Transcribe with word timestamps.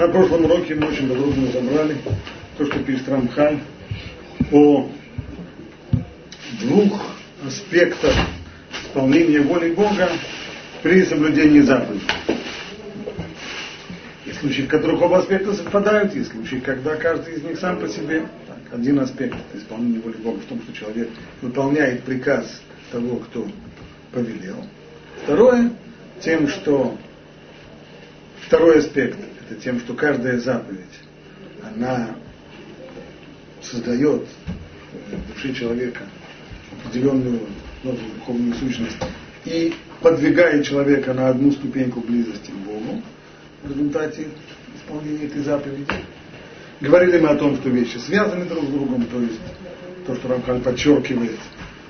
На 0.00 0.08
прошлом 0.08 0.46
уроке 0.46 0.74
мы 0.76 0.86
очень 0.86 1.10
подробно 1.10 1.48
разобрали 1.48 1.98
то, 2.56 2.64
что 2.64 2.78
пишет 2.78 3.06
Рамхаль 3.06 3.58
о 4.50 4.88
двух 6.58 7.02
аспектах 7.46 8.14
исполнения 8.82 9.42
воли 9.42 9.72
Бога 9.72 10.08
при 10.82 11.04
соблюдении 11.04 11.60
заповедей. 11.60 12.08
Есть 14.24 14.40
случаи, 14.40 14.62
в 14.62 14.68
которых 14.68 15.02
оба 15.02 15.18
аспекта 15.18 15.52
совпадают, 15.52 16.14
есть 16.14 16.32
случаи, 16.32 16.62
когда 16.64 16.96
каждый 16.96 17.34
из 17.34 17.42
них 17.42 17.58
сам 17.58 17.78
по 17.78 17.86
себе. 17.86 18.22
Так, 18.46 18.78
один 18.80 19.00
аспект 19.00 19.36
исполнения 19.52 19.98
воли 19.98 20.16
Бога 20.16 20.40
в 20.40 20.46
том, 20.46 20.62
что 20.62 20.72
человек 20.72 21.10
выполняет 21.42 22.04
приказ 22.04 22.62
того, 22.90 23.16
кто 23.16 23.46
повелел. 24.12 24.64
Второе, 25.24 25.72
тем, 26.22 26.48
что 26.48 26.96
второй 28.46 28.78
аспект, 28.78 29.18
это 29.50 29.60
тем, 29.60 29.80
что 29.80 29.94
каждая 29.94 30.38
заповедь, 30.38 30.80
она 31.62 32.10
создает 33.62 34.26
в 34.92 35.34
душе 35.34 35.52
человека 35.52 36.02
определенную 36.72 37.40
новую 37.82 38.14
духовную 38.14 38.54
сущность 38.54 38.96
и 39.44 39.74
подвигает 40.00 40.64
человека 40.64 41.12
на 41.14 41.28
одну 41.28 41.50
ступеньку 41.50 42.00
близости 42.00 42.50
к 42.50 42.54
Богу 42.54 43.02
в 43.62 43.70
результате 43.70 44.28
исполнения 44.76 45.26
этой 45.26 45.42
заповеди. 45.42 45.86
Говорили 46.80 47.18
мы 47.18 47.28
о 47.28 47.36
том, 47.36 47.56
что 47.56 47.68
вещи 47.68 47.98
связаны 47.98 48.46
друг 48.46 48.64
с 48.64 48.68
другом, 48.68 49.04
то 49.06 49.20
есть 49.20 49.40
то, 50.06 50.14
что 50.14 50.28
Рамхаль 50.28 50.60
подчеркивает, 50.60 51.38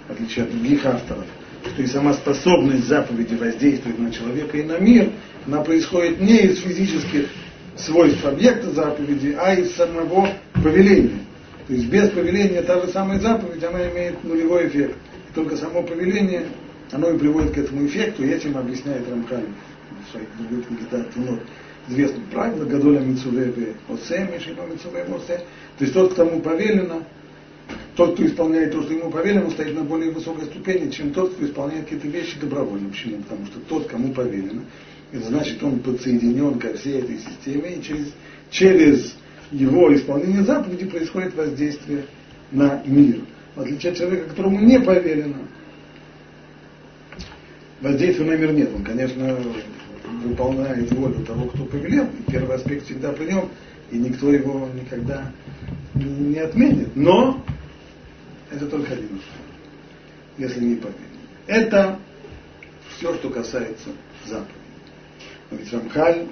в 0.08 0.12
отличие 0.12 0.46
от 0.46 0.50
других 0.50 0.84
авторов, 0.84 1.26
что 1.72 1.82
и 1.82 1.86
сама 1.86 2.14
способность 2.14 2.88
заповеди 2.88 3.34
воздействовать 3.34 3.98
на 3.98 4.10
человека 4.10 4.56
и 4.56 4.62
на 4.62 4.78
мир, 4.78 5.10
она 5.46 5.62
происходит 5.62 6.20
не 6.20 6.38
из 6.38 6.60
физических 6.60 7.28
свойств 7.84 8.24
объекта 8.24 8.70
заповеди, 8.70 9.36
а 9.38 9.54
из 9.54 9.74
самого 9.74 10.28
повеления. 10.54 11.20
То 11.66 11.74
есть 11.74 11.88
без 11.88 12.10
повеления 12.10 12.62
та 12.62 12.80
же 12.80 12.88
самая 12.88 13.20
заповедь, 13.20 13.62
она 13.62 13.88
имеет 13.90 14.22
нулевой 14.24 14.68
эффект. 14.68 14.96
И 15.30 15.34
только 15.34 15.56
само 15.56 15.82
повеление, 15.82 16.46
оно 16.90 17.10
и 17.10 17.18
приводит 17.18 17.52
к 17.52 17.58
этому 17.58 17.86
эффекту, 17.86 18.24
и 18.24 18.30
этим 18.30 18.56
объясняет 18.56 19.08
Рамхаль 19.08 19.46
в 20.12 20.48
других 20.48 20.66
книгах 20.66 21.12
Тунот. 21.14 21.40
Известно 21.88 22.22
правило 22.30 22.64
Гадоля 22.64 23.00
Мицуве 23.00 23.74
Осе, 23.88 24.28
Мишима 24.32 24.66
Мицуве 24.66 25.04
Осе. 25.04 25.38
То 25.78 25.84
есть 25.84 25.94
тот, 25.94 26.14
кому 26.14 26.40
повелено, 26.40 27.04
тот, 27.96 28.14
кто 28.14 28.26
исполняет 28.26 28.72
то, 28.72 28.82
что 28.82 28.92
ему 28.92 29.10
повелено, 29.10 29.50
стоит 29.50 29.74
на 29.74 29.82
более 29.82 30.10
высокой 30.10 30.46
ступени, 30.46 30.90
чем 30.90 31.12
тот, 31.12 31.34
кто 31.34 31.46
исполняет 31.46 31.84
какие-то 31.84 32.08
вещи 32.08 32.38
добровольно. 32.40 32.90
Почему? 32.90 33.22
Потому 33.22 33.46
что 33.46 33.60
тот, 33.68 33.86
кому 33.86 34.12
повелено, 34.12 34.62
это 35.12 35.28
значит, 35.28 35.62
он 35.62 35.80
подсоединен 35.80 36.58
ко 36.58 36.74
всей 36.74 37.00
этой 37.00 37.18
системе, 37.18 37.76
и 37.76 37.82
через, 37.82 38.12
через 38.50 39.16
его 39.50 39.94
исполнение 39.94 40.44
заповеди 40.44 40.86
происходит 40.86 41.34
воздействие 41.34 42.04
на 42.52 42.82
мир. 42.86 43.20
В 43.56 43.60
отличие 43.60 43.92
от 43.92 43.98
человека, 43.98 44.28
которому 44.28 44.60
не 44.60 44.78
повелено, 44.78 45.38
воздействия 47.80 48.26
на 48.26 48.36
мир 48.36 48.52
нет. 48.52 48.70
Он, 48.74 48.84
конечно, 48.84 49.36
выполняет 50.24 50.92
волю 50.92 51.24
того, 51.24 51.46
кто 51.48 51.64
повелел, 51.64 52.04
и 52.04 52.30
первый 52.30 52.56
аспект 52.56 52.86
всегда 52.86 53.12
при 53.12 53.32
нем, 53.32 53.48
и 53.90 53.98
никто 53.98 54.32
его 54.32 54.68
никогда 54.74 55.32
не 55.94 56.38
отменит. 56.38 56.94
Но 56.94 57.44
это 58.52 58.66
только 58.66 58.92
один 58.92 59.20
если 60.40 60.64
не 60.64 60.76
повелено. 60.76 61.04
Это 61.46 61.98
все, 62.88 63.14
что 63.16 63.30
касается 63.30 63.90
заповеди. 64.26 64.59
Ведь 65.50 65.72
Рамхаль 65.72 66.26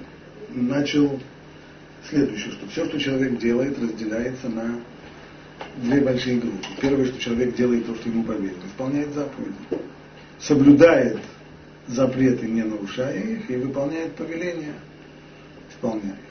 начал 0.49 1.19
следующее, 2.09 2.51
что 2.51 2.67
все, 2.67 2.85
что 2.85 2.99
человек 2.99 3.37
делает, 3.39 3.77
разделяется 3.77 4.49
на 4.49 4.79
две 5.77 6.01
большие 6.01 6.39
группы. 6.39 6.65
Первое, 6.81 7.05
что 7.05 7.19
человек 7.19 7.55
делает 7.55 7.85
то, 7.85 7.95
что 7.95 8.09
ему 8.09 8.23
повелено, 8.23 8.65
исполняет 8.67 9.13
заповеди, 9.13 9.55
соблюдает 10.39 11.19
запреты, 11.87 12.47
не 12.47 12.63
нарушая 12.63 13.19
их, 13.19 13.49
и 13.49 13.55
выполняет 13.57 14.15
повеления, 14.15 14.73
исполняя 15.69 16.13
их. 16.13 16.29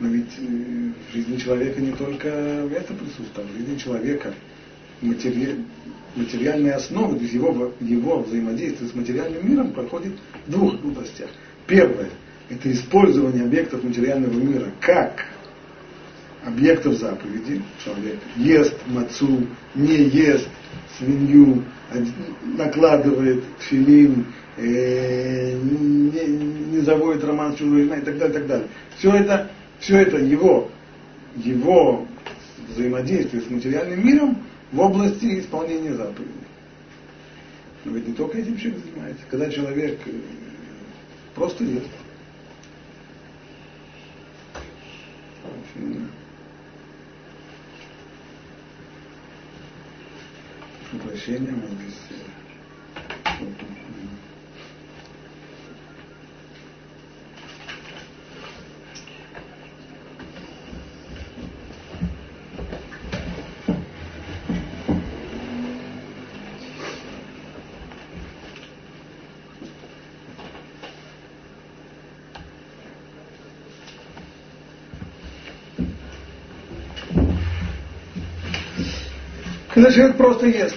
Но 0.00 0.08
ведь 0.08 0.32
э, 0.38 0.92
в 1.08 1.12
жизни 1.12 1.36
человека 1.36 1.80
не 1.80 1.92
только 1.92 2.28
это 2.28 2.94
присутствует, 2.94 3.36
а 3.36 3.42
в 3.42 3.52
жизни 3.56 3.76
человека 3.78 4.34
матери... 5.02 5.64
материальная 6.16 6.76
основа, 6.76 7.16
его, 7.16 7.72
его 7.80 8.20
взаимодействие 8.20 8.90
с 8.90 8.94
материальным 8.94 9.48
миром 9.48 9.72
проходит 9.72 10.12
в 10.46 10.50
двух 10.50 10.74
областях. 10.74 11.28
Первое– 11.66 12.10
это 12.48 12.70
использование 12.72 13.44
объектов 13.44 13.84
материального 13.84 14.34
мира 14.34 14.72
как 14.80 15.24
объектов 16.44 16.94
заповеди. 16.94 17.62
Человек 17.84 18.18
ест 18.36 18.74
мацу, 18.86 19.46
не 19.74 20.04
ест 20.08 20.48
свинью, 20.98 21.64
накладывает 22.56 23.44
филин, 23.58 24.26
э, 24.56 25.54
не, 25.54 26.76
не 26.76 26.78
заводит 26.80 27.24
роман 27.24 27.54
с 27.54 27.58
чужой 27.58 27.86
и 27.86 27.88
так 27.88 28.18
далее, 28.18 28.30
и 28.30 28.32
так 28.32 28.46
далее. 28.46 28.68
Все 28.98 29.12
это, 29.12 29.50
все 29.78 29.98
это 29.98 30.18
его, 30.18 30.70
его 31.36 32.06
взаимодействие 32.68 33.42
с 33.42 33.50
материальным 33.50 34.06
миром 34.06 34.38
в 34.72 34.80
области 34.80 35.40
исполнения 35.40 35.94
заповедей. 35.94 36.34
Но 37.84 37.92
ведь 37.92 38.08
не 38.08 38.14
только 38.14 38.38
этим 38.38 38.56
человек 38.56 38.84
занимается. 38.84 39.22
Когда 39.30 39.50
человек 39.50 40.00
э, 40.06 40.12
просто 41.34 41.64
ест. 41.64 41.88
Прошу 50.90 51.08
прощения, 51.08 51.52
мы 51.52 51.68
здесь 51.68 52.00
Когда 79.74 79.92
человек 79.92 80.16
просто 80.16 80.46
ест. 80.46 80.76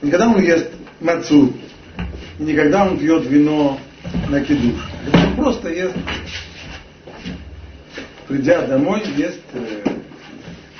Никогда 0.00 0.28
он 0.28 0.40
ест 0.40 0.70
мацу, 1.00 1.52
никогда 2.38 2.86
он 2.86 2.98
пьет 2.98 3.26
вино 3.26 3.78
на 4.28 4.40
кидуш. 4.40 4.80
Он 5.12 5.36
просто 5.36 5.68
ест, 5.68 5.94
придя 8.26 8.66
домой, 8.66 9.02
ест 9.16 9.40
э, 9.52 9.82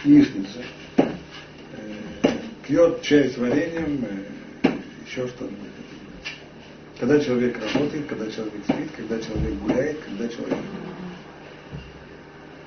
яичницу, 0.05 0.61
э, 0.97 1.03
пьет 2.67 3.03
чай 3.03 3.29
с 3.31 3.37
вареньем, 3.37 4.05
э, 4.63 4.69
еще 5.07 5.29
что-нибудь. 5.29 5.57
Когда 6.99 7.21
человек 7.21 7.59
работает, 7.59 8.07
когда 8.07 8.31
человек 8.31 8.55
спит, 8.65 8.91
когда 8.97 9.19
человек 9.19 9.55
гуляет, 9.61 9.99
когда 10.01 10.29
человек... 10.29 10.59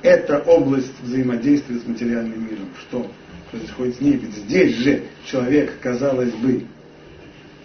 Это 0.01 0.39
область 0.39 0.94
взаимодействия 1.01 1.79
с 1.79 1.85
материальным 1.85 2.45
миром. 2.45 2.69
Что? 2.79 3.11
Происходит 3.51 3.95
с 3.95 4.01
ней. 4.01 4.13
Ведь 4.13 4.33
здесь 4.33 4.75
же 4.75 5.03
человек, 5.25 5.79
казалось 5.81 6.33
бы, 6.35 6.65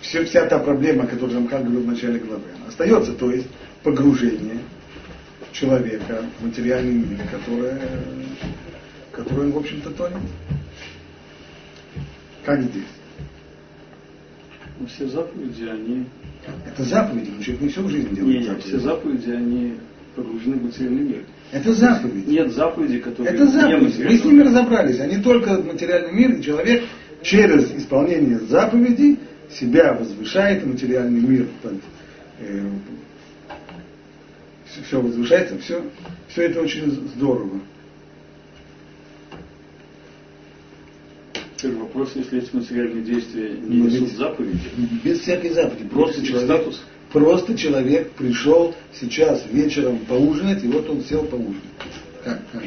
все, 0.01 0.25
вся 0.25 0.47
та 0.47 0.59
проблема, 0.59 1.07
которую 1.07 1.39
Рамхан 1.39 1.63
говорил 1.63 1.83
в 1.83 1.87
начале 1.87 2.19
главы, 2.19 2.45
она 2.57 2.67
остается, 2.69 3.13
то 3.15 3.31
есть 3.31 3.49
погружение 3.83 4.59
человека 5.53 6.25
в 6.39 6.45
материальный 6.45 6.95
мир, 6.95 7.21
которое, 7.31 7.81
которое 9.13 9.43
он, 9.43 9.53
в 9.53 9.59
общем-то, 9.59 9.91
тонет. 9.91 10.19
Как 12.45 12.63
здесь? 12.63 12.85
Но 14.79 14.87
все 14.87 15.07
заповеди, 15.07 15.65
они... 15.65 16.07
Это 16.67 16.85
заповеди, 16.85 17.31
но 17.31 17.43
человек 17.43 17.63
не 17.63 17.69
все 17.71 17.83
в 17.83 17.89
жизни 17.89 18.15
делает. 18.15 18.41
Нет, 18.41 18.49
нет, 18.51 18.63
все 18.63 18.79
заповеди, 18.79 19.31
они 19.31 19.75
погружены 20.15 20.57
в 20.57 20.65
материальный 20.65 21.03
мир. 21.03 21.25
Это 21.53 21.73
заповеди. 21.73 22.31
Нет 22.31 22.53
заповедей, 22.53 22.99
которые 23.01 23.35
Это 23.35 23.47
заповеди. 23.47 24.03
Мы 24.03 24.17
с 24.17 24.25
ними 24.25 24.43
разобрались. 24.43 25.01
Они 25.01 25.19
только 25.19 25.61
материальный 25.63 26.13
мир, 26.13 26.33
и 26.33 26.43
человек 26.43 26.85
через 27.23 27.71
исполнение 27.73 28.39
заповедей 28.41 29.19
себя 29.51 29.95
возвышает, 29.95 30.67
материальный 30.67 31.21
мир 31.21 31.47
э, 32.41 32.69
все 34.87 35.01
возвышается, 35.01 35.59
все, 35.59 35.85
все 36.29 36.43
это 36.43 36.61
очень 36.61 36.91
здорово. 37.15 37.61
Теперь 41.57 41.77
вопрос, 41.77 42.13
если 42.15 42.43
эти 42.43 42.55
материальные 42.55 43.03
действия 43.05 43.57
не 43.57 43.83
несут 43.83 44.11
заповеди. 44.17 44.61
Без 45.03 45.21
всякой 45.21 45.51
заповеди. 45.51 45.89
Просто 45.89 46.25
человек, 46.27 46.51
статус. 46.51 46.83
Просто 47.15 47.57
человек 47.57 48.11
пришел 48.11 48.75
сейчас 49.01 49.45
вечером 49.49 49.99
поужинать, 50.01 50.65
и 50.65 50.67
вот 50.67 50.91
он 50.91 51.01
сел 51.03 51.23
поужинать. 51.23 51.63
Как? 52.25 52.41
как? 52.51 52.63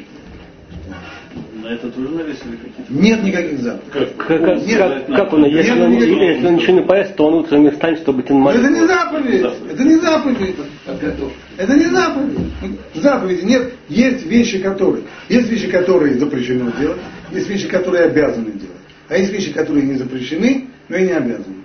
На 1.61 1.67
это 1.73 1.91
тоже 1.91 2.07
навесили 2.07 2.55
какие-то? 2.55 2.93
Нет 2.93 3.23
никаких 3.23 3.59
запахов. 3.59 3.91
Как, 3.91 4.27
Как, 4.27 4.45
как, 4.45 4.65
Нет, 4.65 4.77
как, 4.77 5.07
как 5.07 5.33
он, 5.33 5.45
если 5.47 5.71
нет 5.71 5.81
он, 5.81 5.93
или 5.95 6.23
если 6.23 6.47
он 6.47 6.55
ничего 6.55 6.79
не 6.79 6.85
поест, 6.85 7.15
то 7.17 7.27
он 7.27 7.33
утром 7.33 7.63
не 7.63 7.71
встанет, 7.71 7.99
чтобы 7.99 8.23
на 8.23 8.35
Но 8.39 8.51
это 8.51 8.59
молитву. 8.61 8.81
не 8.81 8.87
заповедь. 8.87 9.41
Заповедь. 9.41 9.73
Это 9.73 9.83
не 9.83 9.95
заповедь. 9.97 10.55
Это 11.57 11.73
не 11.75 11.85
заповедь. 11.87 12.39
Заповеди 12.93 13.45
нет. 13.45 13.73
Есть 13.89 14.25
вещи, 14.27 14.59
которые. 14.59 15.03
Есть 15.27 15.49
вещи, 15.49 15.67
которые 15.67 16.17
запрещено 16.17 16.71
делать. 16.79 17.01
Есть 17.33 17.49
вещи, 17.49 17.67
которые 17.67 18.05
обязаны 18.05 18.51
делать. 18.51 18.77
А 19.09 19.17
есть 19.17 19.33
вещи, 19.33 19.51
которые 19.51 19.85
не 19.85 19.95
запрещены, 19.95 20.67
но 20.87 20.95
и 20.95 21.03
не 21.03 21.11
обязаны. 21.11 21.57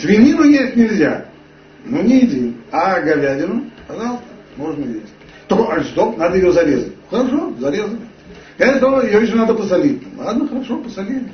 Свинину 0.00 0.44
есть 0.44 0.74
нельзя. 0.74 1.26
Ну 1.84 2.02
не 2.02 2.20
еди. 2.20 2.56
А 2.70 3.00
говядину, 3.00 3.70
пожалуйста, 3.88 4.24
можно 4.56 4.84
есть. 4.84 5.12
Только, 5.48 5.72
а 5.74 5.82
что? 5.84 6.12
Надо 6.12 6.36
ее 6.36 6.52
зарезать. 6.52 6.92
Хорошо, 7.10 7.52
зарезали. 7.58 7.98
Это 8.58 9.00
ее 9.06 9.22
еще 9.22 9.34
надо 9.34 9.54
посолить. 9.54 10.02
Ладно, 10.16 10.46
хорошо, 10.46 10.78
посолили. 10.78 11.24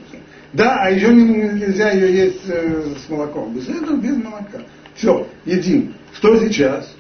Да, 0.53 0.79
а 0.83 0.91
еще 0.91 1.12
не- 1.12 1.25
нельзя 1.61 1.91
ее 1.91 2.25
есть 2.25 2.41
э, 2.49 2.95
с 3.05 3.09
молоком. 3.11 3.53
Без 3.53 3.69
этого, 3.69 3.97
без 3.97 4.17
молока. 4.17 4.62
Все, 4.95 5.29
едим. 5.45 5.95
Что 6.15 6.37
сейчас? 6.41 6.94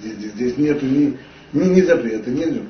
Здесь, 0.00 0.32
здесь- 0.32 0.56
нету 0.56 0.86
ни, 0.86 1.16
ни, 1.52 1.64
ни 1.64 1.80
запрета, 1.82 2.30
нету. 2.30 2.62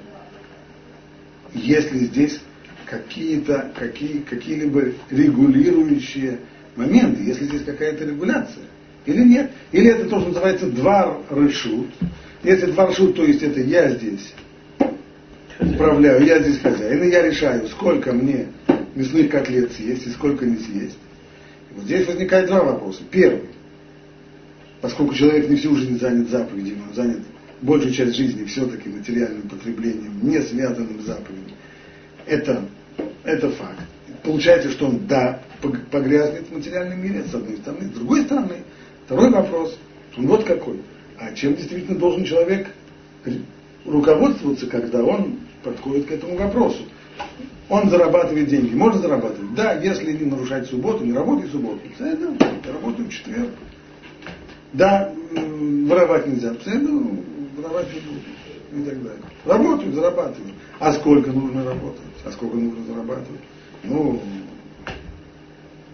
Если 1.55 1.99
здесь 2.07 2.41
какие-то, 2.87 3.71
какие, 3.79 4.21
какие-либо 4.21 4.93
регулирующие 5.11 6.41
моменты, 6.77 7.23
если 7.23 7.45
здесь 7.45 7.63
какая-то 7.65 8.05
регуляция, 8.05 8.65
или 9.07 9.23
нет. 9.23 9.51
Или 9.73 9.91
это 9.91 10.09
то, 10.09 10.21
что 10.21 10.29
называется 10.29 10.67
двар 10.67 11.19
решут. 11.31 11.89
Если 12.43 12.67
двар 12.67 12.91
решут, 12.91 13.17
то 13.17 13.25
есть 13.25 13.43
это 13.43 13.61
я 13.61 13.91
здесь 13.91 14.33
управляю, 15.59 16.25
я 16.25 16.41
здесь 16.41 16.59
хозяин, 16.59 17.03
и 17.05 17.11
я 17.11 17.23
решаю, 17.23 17.67
сколько 17.69 18.13
мне 18.13 18.49
мясных 18.95 19.31
котлет 19.31 19.73
съесть 19.73 20.07
и 20.07 20.11
сколько 20.11 20.45
не 20.45 20.57
съесть. 20.57 20.99
И 21.71 21.75
вот 21.75 21.85
здесь 21.85 22.07
возникает 22.07 22.47
два 22.49 22.63
вопроса. 22.63 23.03
Первый. 23.11 23.49
Поскольку 24.81 25.15
человек 25.15 25.49
не 25.49 25.57
всю 25.57 25.77
жизнь 25.77 25.99
занят 26.01 26.29
заповедями, 26.29 26.83
он 26.89 26.95
занят 26.95 27.21
большую 27.61 27.93
часть 27.93 28.17
жизни 28.17 28.45
все-таки 28.45 28.89
материальным 28.89 29.49
потреблением, 29.49 30.19
не 30.23 30.41
связанным 30.43 31.01
с 31.01 31.07
заповедью. 31.07 31.55
Это, 32.27 32.65
это 33.23 33.51
факт. 33.51 33.81
Получается, 34.25 34.71
что 34.71 34.87
он, 34.87 35.07
да, 35.07 35.41
пог- 35.63 35.85
погрязнет 35.91 36.49
в 36.49 36.55
материальном 36.55 37.03
мире, 37.03 37.25
с 37.31 37.35
одной 37.35 37.57
стороны. 37.59 37.87
С 37.87 37.91
другой 37.91 38.23
стороны, 38.23 38.57
второй 39.13 39.31
вопрос, 39.31 39.79
он 40.17 40.27
вот 40.27 40.45
какой. 40.45 40.81
А 41.19 41.33
чем 41.35 41.55
действительно 41.55 41.99
должен 41.99 42.25
человек 42.25 42.69
руководствоваться, 43.85 44.67
когда 44.67 45.03
он 45.03 45.39
подходит 45.63 46.07
к 46.07 46.13
этому 46.13 46.37
вопросу? 46.37 46.83
Он 47.69 47.89
зарабатывает 47.89 48.49
деньги. 48.49 48.75
Может 48.75 49.03
зарабатывать? 49.03 49.55
Да, 49.55 49.75
если 49.75 50.13
не 50.13 50.25
нарушать 50.25 50.67
субботу, 50.67 51.05
не 51.05 51.13
работай 51.13 51.49
субботу. 51.49 51.81
Цеду, 51.97 52.37
работаю 52.67 53.09
в 53.09 53.13
четверг. 53.13 53.51
Да, 54.73 55.13
воровать 55.31 56.27
нельзя. 56.27 56.55
Цеду, 56.65 57.23
воровать 57.57 57.87
не 57.93 58.01
буду. 58.01 58.21
И 58.73 58.89
так 58.89 59.03
далее. 59.03 59.23
Работаю, 59.45 59.93
зарабатываю. 59.93 60.53
А 60.79 60.93
сколько 60.95 61.31
нужно 61.31 61.65
работать? 61.65 62.01
А 62.25 62.33
сколько 62.33 62.57
нужно 62.57 62.85
зарабатывать? 62.87 63.41
Ну, 63.85 64.21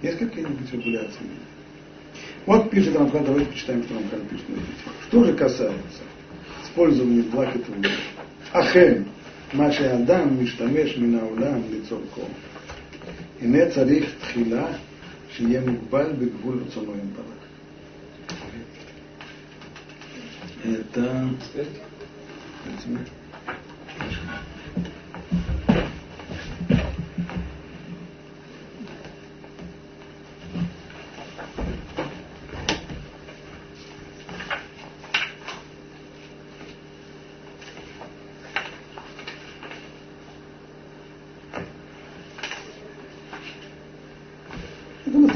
есть 0.01 0.19
какие-нибудь 0.19 0.73
регуляции? 0.73 1.27
Вот 2.48 2.70
пишет 2.70 2.96
Рамхан, 2.96 3.26
давайте 3.26 3.52
почитаем, 3.52 3.84
что 3.84 3.94
Рамхан 3.96 4.22
пишет 4.28 4.50
на 4.50 4.54
эту 4.54 4.64
тему. 4.64 4.96
Что 5.08 5.24
же 5.24 5.34
касается 5.34 6.02
использования 6.64 7.24
благ 7.24 7.56
этого 7.56 7.76
мира. 7.76 7.92
Ахен, 8.52 9.08
Маши 9.54 9.84
Адам, 9.84 10.42
Миштамеш, 10.42 10.98
Минаулам, 10.98 11.64
Лицорко. 11.72 12.22
הנה 13.42 13.70
צריך 13.70 14.16
תחילה 14.22 14.68
שיהיה 15.32 15.62
מוגבל 15.62 16.12
בגבול 16.20 16.60
רצונו 16.68 16.92
יתברך. 16.92 17.34
Это... 20.66 21.28
Это 22.66 23.00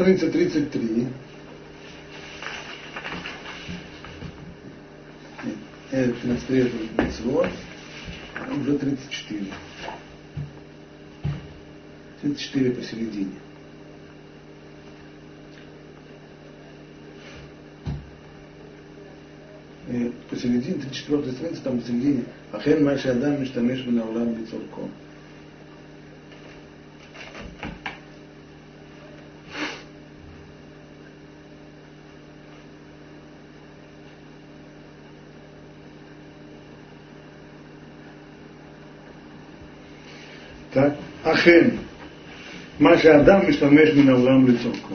на 0.03 0.17
странице 0.17 0.31
33. 0.31 1.07
Это 5.93 6.13
33 6.23 6.61
это 6.61 6.77
митцвот, 7.03 7.49
а 8.35 8.55
уже 8.55 8.79
34. 8.79 9.47
34 12.23 12.71
посередине. 12.73 13.33
Э, 19.89 20.11
Посередине, 20.31 20.81
34 20.81 21.33
страница, 21.33 21.63
там 21.63 21.79
посередине. 21.79 22.25
Ахен 22.53 22.85
Маши 22.85 23.09
Адам 23.09 23.41
Миштамеш 23.41 23.85
Минаулам 23.85 24.33
Бицорко. 24.35 24.81
Так, 24.83 25.12
Ахен. 41.43 41.79
Маша 42.79 43.21
Адам 43.21 43.47
Миштамеш 43.47 43.95
Минаулам 43.95 44.47
лицовко. 44.47 44.95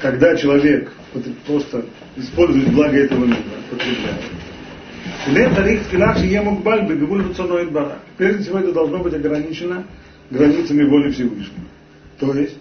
Когда 0.00 0.36
человек 0.36 0.92
просто 1.46 1.84
использует 2.16 2.72
благо 2.72 2.96
этого 2.96 3.24
мира, 3.24 3.38
потребляет. 3.70 4.20
Прежде 8.16 8.42
всего 8.42 8.58
это 8.58 8.72
должно 8.72 8.98
быть 8.98 9.14
ограничено 9.14 9.86
границами 10.30 10.84
воли 10.84 11.10
Всевышнего. 11.12 11.66
То 12.18 12.34
есть, 12.34 12.58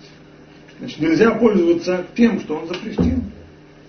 значит, 0.80 1.00
нельзя 1.00 1.32
пользоваться 1.32 2.06
тем, 2.16 2.40
что 2.40 2.58
он 2.58 2.68
запретил. 2.68 3.24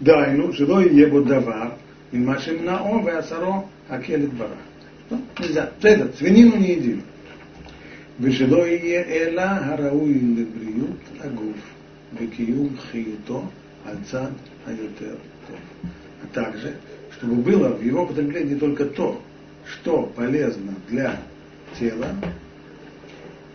Дайну, 0.01 0.53
жилой 0.53 0.89
ебо 0.91 1.23
давар, 1.23 1.75
имашим 2.13 2.65
нао 2.65 3.01
веасаро 3.01 3.65
акелет 3.89 4.33
бара. 4.33 4.57
Что? 5.07 5.21
Нельзя. 5.39 5.71
Это, 5.83 6.13
свинину 6.17 6.57
не 6.57 6.73
едим. 6.73 7.03
ושלא 8.22 8.68
יהיה 8.68 9.04
אלא 9.04 9.42
הראוי 9.42 10.20
לבריאות 10.36 11.00
הגוף 11.20 11.74
וקיום 12.14 12.70
חיותו 12.78 13.44
על 13.86 13.96
צד 14.04 14.32
היותר 14.68 15.16
טוב. 15.48 15.58
А 16.24 16.28
также, 16.34 16.76
чтобы 17.16 17.36
было 17.36 17.70
в 17.70 17.84
его 17.84 18.06
потреблении 18.06 18.56
только 18.56 18.86
то, 18.86 19.22
что 19.66 20.12
полезно 20.16 20.74
для 20.90 21.22
тела, 21.80 22.10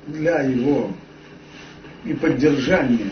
для 0.07 0.43
его 0.43 0.93
и 2.05 2.15
поддержания 2.15 3.11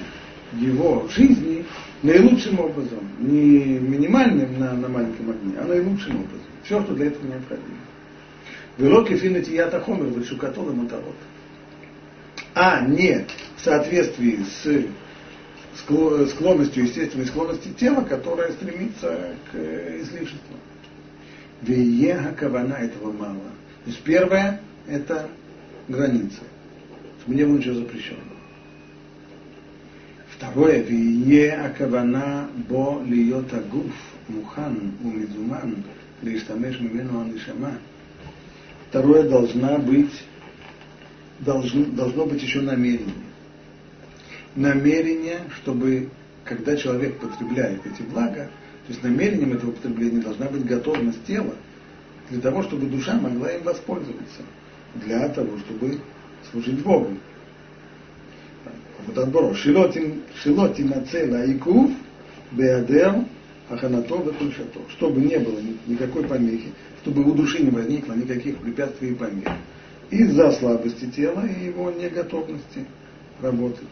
его 0.53 1.09
жизни 1.09 1.65
наилучшим 2.03 2.61
образом, 2.61 3.01
не 3.19 3.79
минимальным 3.79 4.59
на, 4.59 4.73
на 4.73 4.89
маленьком 4.89 5.31
огне, 5.31 5.55
а 5.61 5.67
наилучшим 5.67 6.17
образом. 6.17 6.47
Все, 6.65 6.81
что 6.83 6.95
для 6.95 7.07
этого 7.07 7.27
необходимо. 7.27 7.79
Вело 8.79 9.05
кефинати 9.05 9.51
ята 9.51 9.81
хомер, 9.81 10.07
вешукатол 10.19 10.71
и 10.71 10.75
мотовод 10.75 11.17
а 12.56 12.80
не 12.86 13.28
в 13.58 13.62
соответствии 13.62 14.40
с 14.44 14.86
скло- 15.78 16.26
склонностью, 16.26 16.86
естественной 16.86 17.26
склонности 17.26 17.68
тела, 17.78 18.02
которая 18.02 18.54
стремится 18.54 19.36
к 19.52 19.56
э, 19.56 20.00
излишеству. 20.02 20.56
Веега 21.62 22.32
кавана 22.32 22.76
этого 22.76 23.12
мало. 23.12 23.52
То 23.84 23.92
есть 23.92 24.02
первое– 24.02 24.62
это 24.88 25.28
граница. 25.90 26.40
Чтобы 27.22 27.38
не 27.38 27.44
было 27.44 27.58
ничего 27.58 27.76
запрещенного. 27.76 28.24
Второе– 30.30 30.80
вие 30.82 31.54
акавана 31.54 32.50
бо 32.70 33.04
льет 33.06 33.54
агуф 33.54 33.94
мухан 34.30 34.94
умизуман 35.04 35.84
лиштамеш 36.22 36.80
мимену 36.80 37.22
анишама. 37.22 37.74
Второе 38.90 39.24
должна 39.24 39.78
быть 39.78 40.12
должно, 41.40 41.86
должно 41.86 42.26
быть 42.26 42.42
еще 42.42 42.62
намерение. 42.62 43.14
Намерение, 44.56 45.42
чтобы, 45.58 46.10
когда 46.44 46.76
человек 46.78 47.20
потребляет 47.20 47.86
эти 47.86 48.02
блага, 48.04 48.50
То 48.88 48.94
есть 48.94 49.04
намерением 49.04 49.54
этого 49.54 49.72
потребления 49.72 50.22
должна 50.22 50.46
быть 50.48 50.64
готовность 50.64 51.26
тела 51.26 51.56
для 52.30 52.40
того, 52.40 52.62
чтобы 52.62 52.86
душа 52.86 53.16
могла 53.16 53.52
им 53.52 53.64
воспользоваться, 53.64 54.44
для 54.94 55.28
того, 55.30 55.58
чтобы 55.60 56.00
служить 56.52 56.82
Богу. 56.84 57.18
Вот 59.08 59.18
отбор. 59.18 59.56
Шилоти 59.56 60.82
нацела 60.82 61.52
икув 61.52 61.92
беадер 62.52 63.26
аханато 63.70 64.18
векульшато. 64.18 64.80
Чтобы 64.90 65.22
не 65.22 65.38
было 65.40 65.60
никакой 65.88 66.24
помехи, 66.24 66.72
чтобы 67.02 67.24
у 67.24 67.34
души 67.34 67.64
не 67.64 67.72
возникло 67.72 68.14
никаких 68.14 68.58
препятствий 68.58 69.12
и 69.12 69.16
помех. 69.16 69.50
Из-за 70.16 70.50
слабости 70.54 71.08
тела 71.08 71.46
и 71.46 71.66
его 71.66 71.92
неготовности 71.92 72.86
работать. 73.42 73.84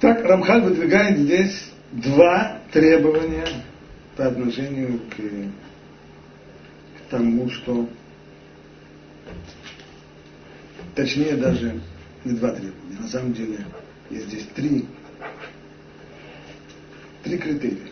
Так 0.00 0.24
Рамхаль 0.24 0.62
выдвигает 0.62 1.18
здесь 1.18 1.70
два 1.92 2.62
требования 2.72 3.46
по 4.16 4.28
отношению 4.28 4.98
к, 5.10 5.16
к 5.16 7.10
тому, 7.10 7.50
что 7.50 7.86
точнее 10.94 11.36
даже 11.36 11.82
не 12.24 12.32
два 12.32 12.52
требования, 12.52 12.98
на 12.98 13.08
самом 13.08 13.34
деле 13.34 13.58
есть 14.08 14.28
здесь 14.28 14.46
три, 14.54 14.86
три 17.24 17.36
критерия. 17.36 17.88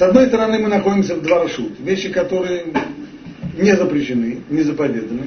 С 0.00 0.02
одной 0.02 0.28
стороны, 0.28 0.58
мы 0.58 0.68
находимся 0.68 1.14
в 1.14 1.20
два 1.20 1.42
рашут, 1.42 1.78
вещи, 1.78 2.10
которые 2.10 2.72
не 3.58 3.76
запрещены, 3.76 4.38
не 4.48 4.62
заповеданы, 4.62 5.26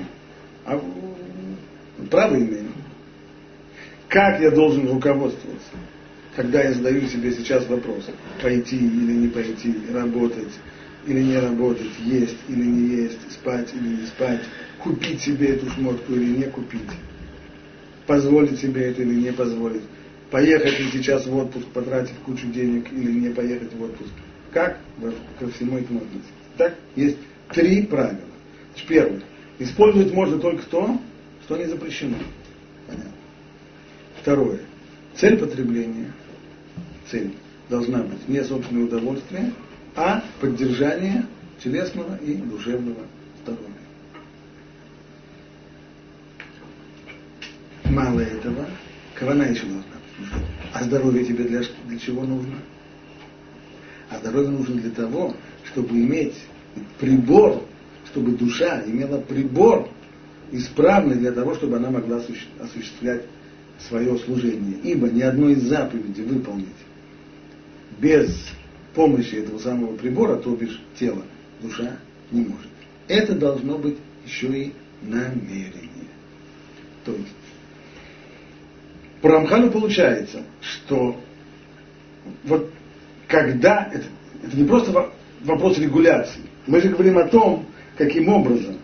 а 0.65 0.81
право 2.09 2.35
имеем. 2.35 2.73
Как 4.07 4.41
я 4.41 4.49
должен 4.49 4.89
руководствоваться, 4.89 5.69
когда 6.35 6.63
я 6.63 6.73
задаю 6.73 7.07
себе 7.07 7.33
сейчас 7.33 7.67
вопрос, 7.67 8.09
пойти 8.41 8.77
или 8.77 9.11
не 9.11 9.27
пойти, 9.27 9.75
работать 9.93 10.53
или 11.05 11.21
не 11.21 11.37
работать, 11.37 11.91
есть 12.03 12.37
или 12.49 12.63
не 12.63 12.95
есть, 13.03 13.31
спать 13.31 13.69
или 13.75 14.01
не 14.01 14.07
спать, 14.07 14.41
купить 14.79 15.21
себе 15.21 15.49
эту 15.49 15.69
шмотку 15.69 16.13
или 16.13 16.37
не 16.37 16.45
купить, 16.45 16.81
позволить 18.07 18.59
себе 18.59 18.85
это 18.85 19.03
или 19.03 19.13
не 19.13 19.33
позволить, 19.33 19.83
поехать 20.31 20.79
ли 20.79 20.89
сейчас 20.91 21.27
в 21.27 21.37
отпуск, 21.37 21.67
потратить 21.67 22.17
кучу 22.25 22.47
денег 22.47 22.91
или 22.91 23.11
не 23.11 23.29
поехать 23.29 23.71
в 23.71 23.83
отпуск. 23.83 24.09
Как 24.53 24.77
ко 25.39 25.49
всему 25.49 25.79
этому 25.79 25.99
относиться? 25.99 26.31
Так, 26.57 26.75
есть 26.95 27.17
три 27.49 27.83
правила. 27.83 28.19
Первое. 28.87 29.21
Использовать 29.59 30.13
можно 30.13 30.39
только 30.39 30.63
то, 30.67 30.99
что 31.43 31.57
не 31.57 31.65
запрещено. 31.65 32.17
Понятно. 32.87 33.11
Второе. 34.21 34.59
Цель 35.15 35.37
потребления, 35.37 36.11
цель 37.09 37.33
должна 37.69 38.03
быть 38.03 38.27
не 38.27 38.43
собственное 38.43 38.85
удовольствие, 38.85 39.51
а 39.95 40.23
поддержание 40.39 41.25
телесного 41.63 42.17
и 42.17 42.35
душевного 42.35 43.01
здоровья. 43.41 43.67
Мало 47.85 48.19
этого, 48.19 48.65
кавана 49.15 49.43
еще 49.43 49.65
должна 49.65 49.81
быть. 49.83 50.29
А 50.73 50.83
здоровье 50.83 51.25
тебе 51.25 51.43
для, 51.45 51.61
для 51.87 51.99
чего 51.99 52.23
нужно? 52.23 52.57
А 54.13 54.19
здоровье 54.19 54.51
нужно 54.51 54.75
для 54.75 54.91
того, 54.91 55.35
чтобы 55.65 55.89
иметь 55.97 56.35
прибор, 56.99 57.63
чтобы 58.11 58.33
душа 58.33 58.83
имела 58.85 59.19
прибор 59.19 59.89
исправный 60.51 61.15
для 61.15 61.31
того, 61.31 61.55
чтобы 61.55 61.77
она 61.77 61.89
могла 61.89 62.21
осуществлять 62.59 63.23
свое 63.79 64.17
служение. 64.19 64.77
Ибо 64.83 65.09
ни 65.09 65.21
одной 65.21 65.53
из 65.53 65.63
заповедей 65.63 66.23
выполнить 66.23 66.67
без 67.99 68.49
помощи 68.93 69.35
этого 69.35 69.57
самого 69.57 69.95
прибора, 69.95 70.35
то 70.35 70.55
бишь 70.55 70.79
тела, 70.99 71.23
душа 71.61 71.97
не 72.31 72.41
может. 72.41 72.69
Это 73.07 73.33
должно 73.33 73.79
быть 73.79 73.97
еще 74.25 74.47
и 74.47 74.73
намерение. 75.01 75.89
То 77.03 77.13
есть, 77.13 77.27
по 79.21 79.29
Рамхану 79.29 79.71
получается, 79.71 80.43
что 80.61 81.19
вот 82.43 82.71
когда, 83.33 83.89
это, 83.91 84.05
это 84.43 84.55
не 84.55 84.63
просто 84.63 85.09
вопрос 85.41 85.79
регуляции, 85.79 86.41
мы 86.67 86.79
же 86.79 86.89
говорим 86.89 87.17
о 87.17 87.27
том, 87.27 87.65
каким 87.97 88.29
образом 88.29 88.77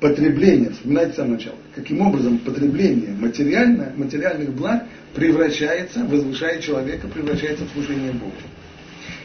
потребление, 0.00 0.70
вспоминайте 0.70 1.14
с 1.14 1.16
самого 1.16 1.32
начала, 1.36 1.56
каким 1.74 2.02
образом 2.02 2.36
потребление 2.40 3.12
материально, 3.12 3.90
материальных 3.96 4.52
благ 4.52 4.84
превращается, 5.14 6.04
возвышает 6.04 6.62
человека, 6.62 7.08
превращается 7.08 7.64
в 7.64 7.70
служение 7.70 8.12
Богу. 8.12 8.34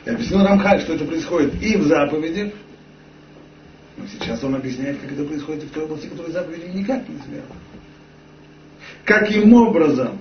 И 0.05 0.09
объяснил 0.09 0.41
Рамхаль, 0.45 0.79
что 0.79 0.93
это 0.93 1.03
происходит 1.03 1.61
и 1.61 1.75
в 1.75 1.83
заповедях, 1.83 2.53
но 3.97 4.05
сейчас 4.07 4.41
он 4.41 4.55
объясняет, 4.55 4.99
как 4.99 5.11
это 5.11 5.25
происходит 5.25 5.63
и 5.63 5.67
в 5.67 5.71
той 5.71 5.83
области, 5.83 6.07
которая 6.07 6.31
заповедями 6.31 6.79
никак 6.79 7.09
не 7.09 7.17
связана. 7.17 7.59
Каким 9.03 9.53
образом 9.53 10.17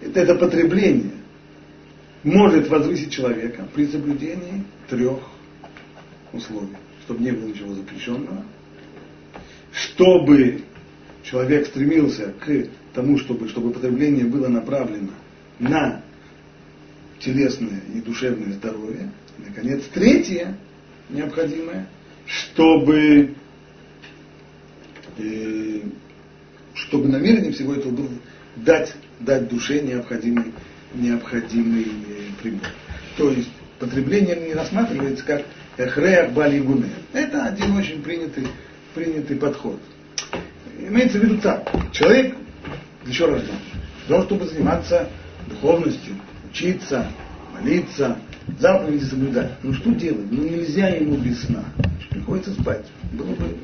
это 0.00 0.34
потребление 0.36 1.17
может 2.22 2.68
возвысить 2.68 3.12
человека 3.12 3.66
при 3.74 3.86
соблюдении 3.86 4.64
трех 4.88 5.18
условий. 6.32 6.76
Чтобы 7.04 7.22
не 7.22 7.30
было 7.30 7.48
ничего 7.48 7.74
запрещенного, 7.74 8.44
чтобы 9.72 10.62
человек 11.22 11.66
стремился 11.66 12.34
к 12.40 12.68
тому, 12.92 13.18
чтобы, 13.18 13.48
чтобы 13.48 13.70
потребление 13.70 14.24
было 14.24 14.48
направлено 14.48 15.12
на 15.58 16.02
телесное 17.20 17.80
и 17.94 18.00
душевное 18.00 18.52
здоровье. 18.52 19.10
И, 19.38 19.48
наконец, 19.48 19.82
третье 19.92 20.56
необходимое, 21.08 21.88
чтобы, 22.26 23.34
э, 25.16 25.80
чтобы 26.74 27.08
намерение 27.08 27.52
всего 27.52 27.74
этого 27.74 27.92
было 27.92 28.10
дать, 28.56 28.94
дать 29.20 29.48
душе 29.48 29.80
необходимый, 29.80 30.52
необходимый 30.94 31.84
э, 31.84 32.42
прибор. 32.42 32.68
То 33.16 33.30
есть 33.30 33.50
потребление 33.78 34.36
не 34.36 34.54
рассматривается 34.54 35.24
как 35.24 35.44
эхреах 35.76 36.32
бали 36.32 36.62
Это 37.12 37.44
один 37.44 37.76
очень 37.76 38.02
принятый 38.02 38.48
принятый 38.94 39.36
подход. 39.36 39.78
Имеется 40.78 41.18
в 41.18 41.24
виду 41.24 41.38
так. 41.38 41.70
Человек 41.92 42.34
еще 43.06 43.26
рожден. 43.26 43.54
Для 44.06 44.16
того, 44.16 44.26
чтобы 44.26 44.46
заниматься 44.46 45.08
духовностью, 45.46 46.14
учиться, 46.50 47.06
молиться, 47.52 48.18
заповеди 48.58 49.04
соблюдать. 49.04 49.52
Ну 49.62 49.72
что 49.74 49.90
делать? 49.92 50.30
Ну 50.30 50.42
нельзя 50.44 50.88
ему 50.88 51.16
без 51.16 51.42
сна. 51.44 51.64
Приходится 52.10 52.52
спать. 52.52 52.86
Было 53.12 53.34
бы, 53.34 53.56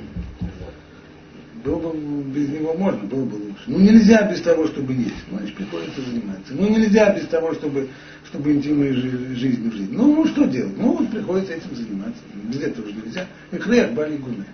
было 1.64 1.92
бы 1.92 2.22
без 2.30 2.48
него 2.50 2.74
можно, 2.74 3.00
было 3.08 3.24
бы 3.24 3.36
лучше. 3.36 3.62
Ну 3.66 3.78
нельзя 3.78 4.30
без 4.30 4.42
того, 4.42 4.66
чтобы 4.66 4.92
есть. 4.92 5.14
Значит, 5.30 5.56
приходится 5.56 6.00
заниматься. 6.02 6.52
Ну 6.52 6.68
нельзя 6.68 7.14
без 7.14 7.26
того, 7.28 7.54
чтобы, 7.54 7.88
чтобы 8.26 8.52
интимной 8.52 8.92
жизнью 8.92 9.72
жить. 9.72 9.90
Ну, 9.90 10.14
ну 10.14 10.26
что 10.26 10.44
делать? 10.44 10.76
Ну 10.76 10.98
вот 10.98 11.10
приходится 11.10 11.54
этим 11.54 11.74
заниматься. 11.74 12.22
Без 12.34 12.60
этого 12.60 12.86
уже 12.86 12.94
нельзя. 12.96 13.26
Хлеб, 13.50 13.92
бали, 13.92 14.16
гуны. 14.18 14.44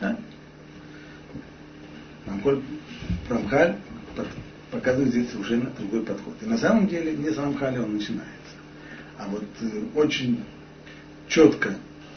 Да? 0.00 0.16
Рамхаль 3.28 3.76
показывает 4.70 5.10
здесь 5.10 5.30
совершенно 5.30 5.70
другой 5.78 6.02
подход. 6.02 6.34
И 6.42 6.46
на 6.46 6.58
самом 6.58 6.88
деле 6.88 7.12
не 7.12 7.30
с 7.30 7.38
Рамхаля 7.38 7.82
он 7.82 7.94
начинается. 7.94 8.26
А 9.16 9.28
вот 9.28 9.44
э, 9.60 9.82
очень 9.94 10.42
четко 11.28 11.74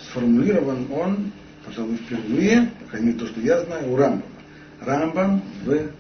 сформулирован 0.10 0.88
он, 0.92 1.32
пожалуй, 1.66 1.98
впервые, 1.98 2.72
по 2.82 2.90
крайней 2.90 3.08
мере, 3.08 3.20
то, 3.20 3.28
что 3.28 3.40
я 3.40 3.64
знаю, 3.64 3.92
у 3.92 3.96
Рамбама. 3.96 4.31
Рамбам 4.82 5.44
в, 5.64 5.92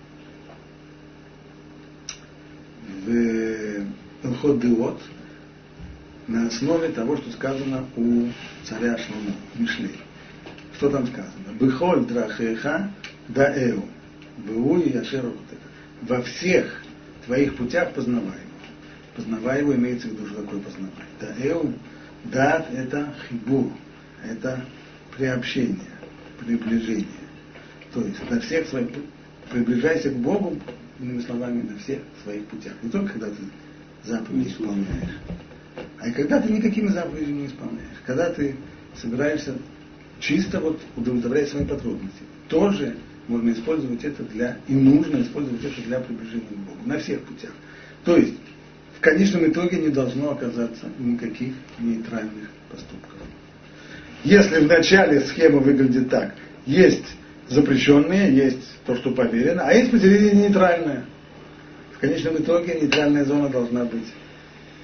в 3.05 3.85
Илхот 4.23 4.59
Деот 4.59 5.01
на 6.27 6.47
основе 6.47 6.89
того, 6.89 7.17
что 7.17 7.31
сказано 7.31 7.85
у 7.95 8.27
царя 8.63 8.97
Шломо, 8.97 9.35
Мишлей. 9.55 9.97
Что 10.75 10.89
там 10.89 11.05
сказано? 11.05 11.53
Быхоль 11.59 12.05
драхеха 12.05 12.91
да 13.27 13.53
эу. 13.55 13.85
Быу 14.37 14.79
и 14.79 14.97
Во 16.01 16.21
всех 16.23 16.81
твоих 17.25 17.55
путях 17.57 17.93
познавай 17.93 18.25
его. 18.25 18.35
Познавай 19.15 19.59
его 19.59 19.75
имеется 19.75 20.07
в 20.07 20.11
виду, 20.11 20.25
что 20.25 20.41
такое 20.41 20.59
познавай. 20.59 21.05
Да 21.19 21.35
эу, 21.43 21.73
дат 22.23 22.67
это 22.73 23.13
хибур, 23.29 23.71
это 24.23 24.65
приобщение, 25.15 25.77
приближение. 26.39 27.05
То 27.93 28.01
есть 28.01 28.29
на 28.29 28.39
всех 28.39 28.67
своих 28.67 28.89
приближайся 29.49 30.09
к 30.09 30.15
Богу, 30.15 30.57
иными 30.99 31.21
словами, 31.21 31.61
на 31.61 31.77
всех 31.79 31.99
своих 32.23 32.45
путях. 32.45 32.73
Не 32.81 32.89
только 32.89 33.13
когда 33.13 33.27
ты 33.27 33.43
заповеди 34.03 34.49
исполняешь, 34.49 35.17
а 35.99 36.07
и 36.07 36.11
когда 36.11 36.41
ты 36.41 36.51
никакими 36.51 36.87
заповедями 36.87 37.41
не 37.41 37.47
исполняешь. 37.47 37.97
Когда 38.05 38.29
ты 38.29 38.55
собираешься 38.95 39.55
чисто 40.19 40.59
вот 40.59 40.79
удовлетворять 40.95 41.49
свои 41.49 41.65
потребности. 41.65 42.23
Тоже 42.47 42.95
можно 43.27 43.51
использовать 43.51 44.03
это 44.03 44.23
для, 44.23 44.57
и 44.67 44.73
нужно 44.73 45.21
использовать 45.21 45.63
это 45.63 45.81
для 45.81 45.99
приближения 45.99 46.47
к 46.47 46.57
Богу. 46.57 46.79
На 46.85 46.99
всех 46.99 47.21
путях. 47.21 47.51
То 48.03 48.17
есть, 48.17 48.33
конечном 49.01 49.47
итоге 49.47 49.77
не 49.77 49.89
должно 49.89 50.31
оказаться 50.31 50.85
никаких 50.99 51.53
нейтральных 51.79 52.49
поступков. 52.69 53.17
Если 54.23 54.59
в 54.59 54.67
начале 54.67 55.21
схема 55.21 55.59
выглядит 55.59 56.09
так, 56.09 56.35
есть 56.65 57.05
запрещенные, 57.51 58.33
есть 58.33 58.79
то, 58.85 58.95
что 58.95 59.11
поверено, 59.11 59.63
а 59.65 59.73
есть 59.73 59.91
посередине 59.91 60.47
нейтральное. 60.47 61.05
В 61.93 61.99
конечном 61.99 62.37
итоге 62.37 62.79
нейтральная 62.81 63.25
зона 63.25 63.49
должна 63.49 63.85
быть 63.85 64.07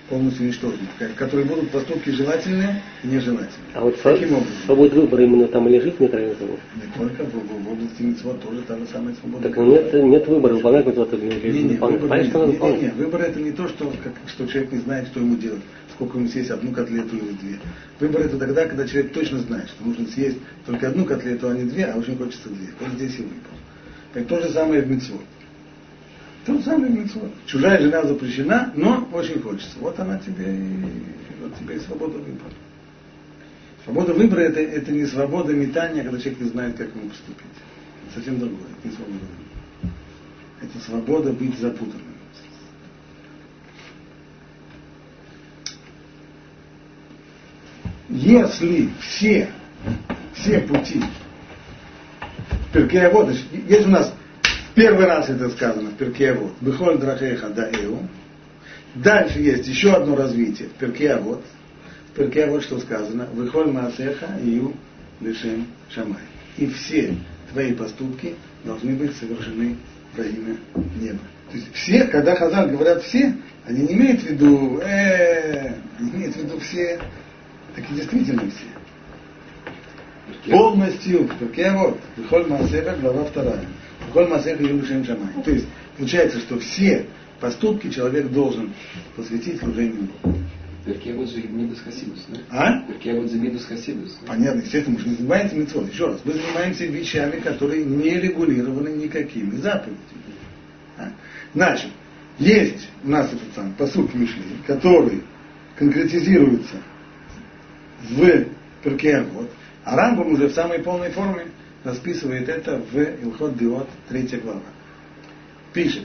полностью 0.09 0.45
уничтожены, 0.45 0.87
которые 1.15 1.45
будут 1.45 1.69
поступки 1.71 2.09
желательные 2.11 2.81
и 3.03 3.07
нежелательные. 3.07 3.73
А 3.73 3.81
вот 3.81 3.97
Каким 4.01 4.33
образом? 4.33 4.53
свобода 4.65 4.95
выбора 4.95 5.23
именно 5.23 5.47
там 5.47 5.67
и 5.67 5.71
лежит 5.71 5.97
в 5.97 5.99
нейтральной 5.99 6.35
зоне? 6.35 6.57
Не 6.75 6.99
только 6.99 7.23
в, 7.23 7.33
в, 7.33 7.63
в 7.63 7.71
области 7.71 8.01
митцвот 8.01 8.41
тоже 8.41 8.61
та 8.61 8.77
же 8.77 8.85
самая 8.87 9.15
свобода. 9.15 9.49
Так 9.49 9.57
нет, 9.57 9.93
нет 9.93 10.27
выбора, 10.27 10.53
выполнять 10.53 10.85
митцвот 10.85 11.13
или 11.13 11.51
не, 11.51 11.63
не, 11.63 11.73
выполнять. 11.73 12.01
выбор, 12.01 12.17
не, 12.17 12.23
не, 12.23 12.77
не, 12.77 12.81
не, 12.83 12.89
выбор 12.91 13.21
это 13.21 13.39
не 13.39 13.51
то, 13.51 13.67
что, 13.67 13.91
как, 14.03 14.13
что 14.27 14.47
человек 14.47 14.71
не 14.71 14.79
знает, 14.79 15.07
что 15.07 15.19
ему 15.19 15.35
делать, 15.35 15.61
сколько 15.97 16.19
ему 16.19 16.27
съесть 16.27 16.51
одну 16.51 16.71
котлету 16.71 17.17
или 17.17 17.31
две. 17.31 17.59
Выбор 17.99 18.21
это 18.21 18.37
тогда, 18.37 18.65
когда 18.67 18.87
человек 18.87 19.13
точно 19.13 19.39
знает, 19.39 19.67
что 19.67 19.83
нужно 19.83 20.07
съесть 20.07 20.37
только 20.65 20.89
одну 20.89 21.05
котлету, 21.05 21.49
а 21.49 21.55
не 21.55 21.63
две, 21.63 21.85
а 21.85 21.97
очень 21.97 22.15
хочется 22.15 22.49
две. 22.49 22.67
Вот 22.79 22.93
здесь 22.93 23.15
и 23.17 23.23
выбор. 23.23 23.51
Так 24.13 24.27
то 24.27 24.39
же 24.39 24.49
самое 24.53 24.83
в 24.83 24.89
митцвот. 24.89 25.23
То 26.45 26.53
же 26.53 26.63
самое 26.63 26.91
в 26.93 26.99
митцвот. 26.99 27.31
Чужая 27.47 27.81
жена 27.81 28.03
запрещена, 28.03 28.71
но 28.75 29.09
очень 29.11 29.41
хочется. 29.41 29.75
Вот 29.79 29.99
она 29.99 30.19
тебе 30.19 30.55
и, 30.55 31.41
вот 31.41 31.57
тебе 31.59 31.77
и 31.77 31.79
свобода 31.79 32.19
выбора. 32.19 32.53
Свобода 33.83 34.13
выбора 34.13 34.41
это, 34.41 34.59
это 34.59 34.91
не 34.91 35.05
свобода 35.07 35.53
метания, 35.53 36.03
когда 36.03 36.19
человек 36.19 36.41
не 36.41 36.49
знает, 36.49 36.77
как 36.77 36.93
ему 36.95 37.09
поступить. 37.09 37.45
Это 38.05 38.15
совсем 38.15 38.37
другое. 38.39 38.67
Это 38.77 38.87
не 38.87 38.95
свобода 38.95 39.19
выбора. 39.19 39.93
Это 40.61 40.79
свобода 40.85 41.33
быть 41.33 41.57
запутанным. 41.57 42.06
Если 48.09 48.89
все, 49.01 49.49
все 50.33 50.59
пути 50.59 51.01
Перкея 52.71 53.09
вот, 53.09 53.33
есть 53.67 53.85
у 53.85 53.89
нас 53.89 54.13
первый 54.75 55.05
раз 55.05 55.29
это 55.29 55.49
сказано 55.49 55.89
в 55.89 55.95
Перкея 55.95 56.35
вот, 56.35 56.53
Бехоль 56.61 56.97
Драхеха 56.97 57.49
да 57.49 57.69
Эу. 57.71 58.07
Дальше 58.95 59.39
есть 59.39 59.67
еще 59.67 59.93
одно 59.93 60.15
развитие 60.15 60.69
в 60.69 60.73
Перкея 60.73 61.17
вот. 61.17 61.43
Перкея 62.15 62.47
вот 62.47 62.63
что 62.63 62.79
сказано, 62.79 63.27
Бехоль 63.33 63.71
Маасеха 63.71 64.27
Ию 64.41 64.73
Лешем 65.19 65.67
Шамай. 65.89 66.21
И 66.57 66.67
все 66.67 67.15
твои 67.51 67.73
поступки 67.73 68.35
должны 68.63 68.95
быть 68.95 69.15
совершены 69.17 69.75
во 70.15 70.23
имя 70.23 70.57
неба. 70.99 71.19
То 71.51 71.57
есть 71.57 71.73
все, 71.73 72.05
когда 72.05 72.35
Хазар 72.35 72.67
говорят 72.67 73.03
все, 73.03 73.35
они 73.65 73.83
не 73.83 73.93
имеют 73.93 74.21
в 74.21 74.25
виду, 74.25 74.79
э, 74.79 75.73
они 75.99 76.11
имеют 76.11 76.35
в 76.35 76.43
виду 76.43 76.59
все, 76.59 76.99
так 77.77 77.91
и 77.91 77.93
действительно 77.93 78.41
все. 78.49 78.65
Полностью, 80.51 81.29
как 81.39 81.55
я 81.57 81.77
вот, 81.77 81.99
Бихоль 82.17 82.47
Маасеха, 82.47 82.97
глава 82.99 83.25
вторая. 83.25 83.65
Бихоль 84.07 84.27
Маасеха 84.27 84.63
Юлишем 84.63 85.05
Шамай. 85.05 85.31
То 85.45 85.51
есть, 85.51 85.67
получается, 85.95 86.39
что 86.39 86.59
все 86.59 87.05
поступки 87.39 87.89
человек 87.89 88.31
должен 88.31 88.73
посвятить 89.15 89.59
служению 89.59 90.09
Богу. 90.23 90.39
Вот 90.85 91.29
же 91.29 91.41
Мидус 91.49 91.81
Хасидус, 91.81 92.25
да? 92.29 92.39
А? 92.49 92.81
Перке 92.87 93.19
вот 93.19 93.29
за 93.29 93.37
Мидус 93.37 93.65
Хасидус. 93.65 94.17
Понятно, 94.25 94.61
естественно, 94.61 94.95
мы 94.97 95.03
же 95.03 95.09
не 95.09 95.15
занимаемся 95.15 95.55
митцвот. 95.55 95.91
Еще 95.91 96.05
раз, 96.07 96.21
мы 96.23 96.31
занимаемся 96.33 96.85
вещами, 96.85 97.39
которые 97.41 97.83
не 97.83 98.11
регулированы 98.11 98.89
никакими 98.89 99.57
заповедями. 99.57 99.99
А? 100.97 101.11
Значит, 101.53 101.89
есть 102.39 102.87
у 103.03 103.09
нас 103.09 103.27
этот 103.27 103.53
самый 103.53 103.73
посуд 103.73 104.15
Мишли, 104.15 104.43
который 104.65 105.21
конкретизируется 105.75 106.77
в 108.09 108.45
Перке 108.83 109.21
вот, 109.33 109.49
а 109.83 109.95
Рамбам 109.95 110.33
уже 110.33 110.47
в 110.47 110.53
самой 110.53 110.79
полной 110.79 111.11
форме 111.11 111.47
расписывает 111.83 112.49
это 112.49 112.77
в 112.91 112.97
Илхот 113.23 113.57
Диот, 113.57 113.89
3 114.09 114.41
глава. 114.43 114.61
Пишет, 115.73 116.03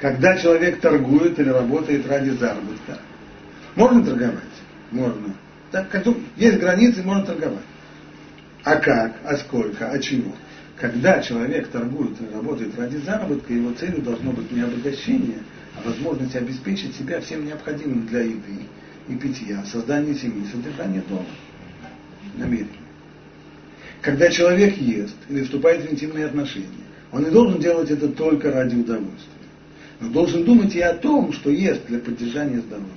когда 0.00 0.36
человек 0.36 0.80
торгует 0.80 1.38
или 1.38 1.48
работает 1.48 2.06
ради 2.06 2.30
заработка, 2.30 2.98
можно 3.74 4.04
торговать? 4.04 4.42
Можно. 4.90 5.34
Так, 5.70 5.88
как, 5.88 6.06
есть 6.36 6.58
границы, 6.58 7.02
можно 7.02 7.24
торговать. 7.24 7.64
А 8.64 8.76
как? 8.76 9.16
А 9.24 9.36
сколько? 9.36 9.90
А 9.90 9.98
чего? 9.98 10.32
Когда 10.78 11.20
человек 11.22 11.68
торгует 11.68 12.20
и 12.20 12.34
работает 12.34 12.78
ради 12.78 12.96
заработка, 12.98 13.52
его 13.52 13.72
целью 13.72 14.02
должно 14.02 14.32
быть 14.32 14.50
не 14.50 14.60
обогащение, 14.60 15.38
а 15.76 15.88
возможность 15.88 16.36
обеспечить 16.36 16.96
себя 16.96 17.20
всем 17.20 17.46
необходимым 17.46 18.06
для 18.06 18.22
еды 18.22 18.66
и 19.08 19.14
питья, 19.14 19.64
создание 19.64 20.14
семьи, 20.14 20.44
содержание 20.50 21.02
дома. 21.08 21.26
Намерение. 22.36 22.68
Когда 24.00 24.30
человек 24.30 24.76
ест 24.78 25.16
или 25.28 25.42
вступает 25.42 25.88
в 25.88 25.92
интимные 25.92 26.26
отношения, 26.26 26.68
он 27.12 27.24
не 27.24 27.30
должен 27.30 27.60
делать 27.60 27.90
это 27.90 28.08
только 28.08 28.50
ради 28.50 28.74
удовольствия. 28.74 29.30
Но 30.00 30.08
должен 30.08 30.44
думать 30.44 30.74
и 30.74 30.80
о 30.80 30.94
том, 30.94 31.32
что 31.32 31.50
ест 31.50 31.86
для 31.86 32.00
поддержания 32.00 32.60
здоровья. 32.60 32.88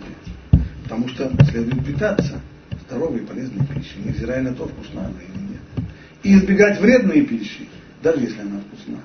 Потому 0.84 1.08
что 1.10 1.32
следует 1.50 1.86
питаться 1.86 2.41
здоровой 2.88 3.20
и 3.20 3.26
полезной 3.26 3.65
пищей, 3.68 3.98
невзирая 4.04 4.41
на 4.41 4.54
то, 4.54 4.68
вкусна 4.68 5.06
она 5.06 5.20
или 5.22 5.52
нет. 5.52 5.62
И 6.24 6.36
избегать 6.36 6.80
вредной 6.80 7.22
пищи, 7.22 7.68
даже 8.02 8.22
если 8.22 8.41
она 8.41 8.62
вкусна. 8.62 9.00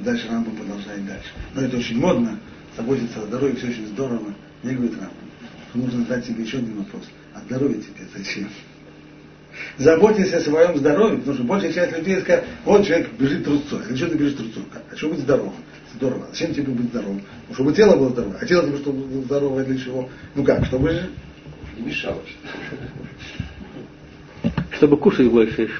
Дальше 0.00 0.28
Рамбам 0.28 0.54
продолжает 0.54 1.06
дальше. 1.06 1.30
Но 1.54 1.62
это 1.62 1.76
очень 1.76 1.98
модно, 1.98 2.38
заботиться 2.76 3.20
о 3.22 3.26
здоровье, 3.26 3.56
все 3.56 3.68
очень 3.68 3.86
здорово. 3.88 4.34
Мне 4.62 4.74
говорит 4.74 4.94
Рамбам, 4.94 5.25
нужно 5.76 6.00
задать 6.02 6.26
себе 6.26 6.44
еще 6.44 6.58
один 6.58 6.76
вопрос. 6.78 7.04
А 7.34 7.40
здоровье 7.40 7.80
тебе 7.80 8.06
зачем? 8.14 8.48
Заботьтесь 9.78 10.32
о 10.32 10.40
своем 10.40 10.76
здоровье, 10.76 11.18
потому 11.18 11.36
что 11.36 11.44
большая 11.44 11.72
часть 11.72 11.96
людей 11.96 12.20
скажет, 12.20 12.44
вот 12.64 12.84
человек 12.86 13.10
бежит 13.18 13.44
трусцой. 13.44 13.80
А 13.90 13.96
что 13.96 14.08
ты 14.08 14.16
бежишь 14.16 14.34
трусцой? 14.34 14.64
А 14.90 14.96
чтобы 14.96 15.14
быть 15.14 15.22
здоровым? 15.22 15.54
Здорово. 15.94 16.26
Зачем 16.30 16.54
тебе 16.54 16.72
быть 16.72 16.86
здоровым? 16.86 17.22
Ну, 17.48 17.54
чтобы 17.54 17.72
тело 17.72 17.96
было 17.96 18.10
здоровое. 18.10 18.38
А 18.40 18.46
тело 18.46 18.66
тебе 18.66 18.76
чтобы 18.78 19.04
было 19.04 19.22
здоровое 19.22 19.64
для 19.64 19.78
чего? 19.78 20.08
Ну 20.34 20.44
как, 20.44 20.66
чтобы 20.66 21.10
Не 21.76 21.86
мешало. 21.86 22.20
Чтобы 24.72 24.98
кушать 24.98 25.30
больше. 25.30 25.70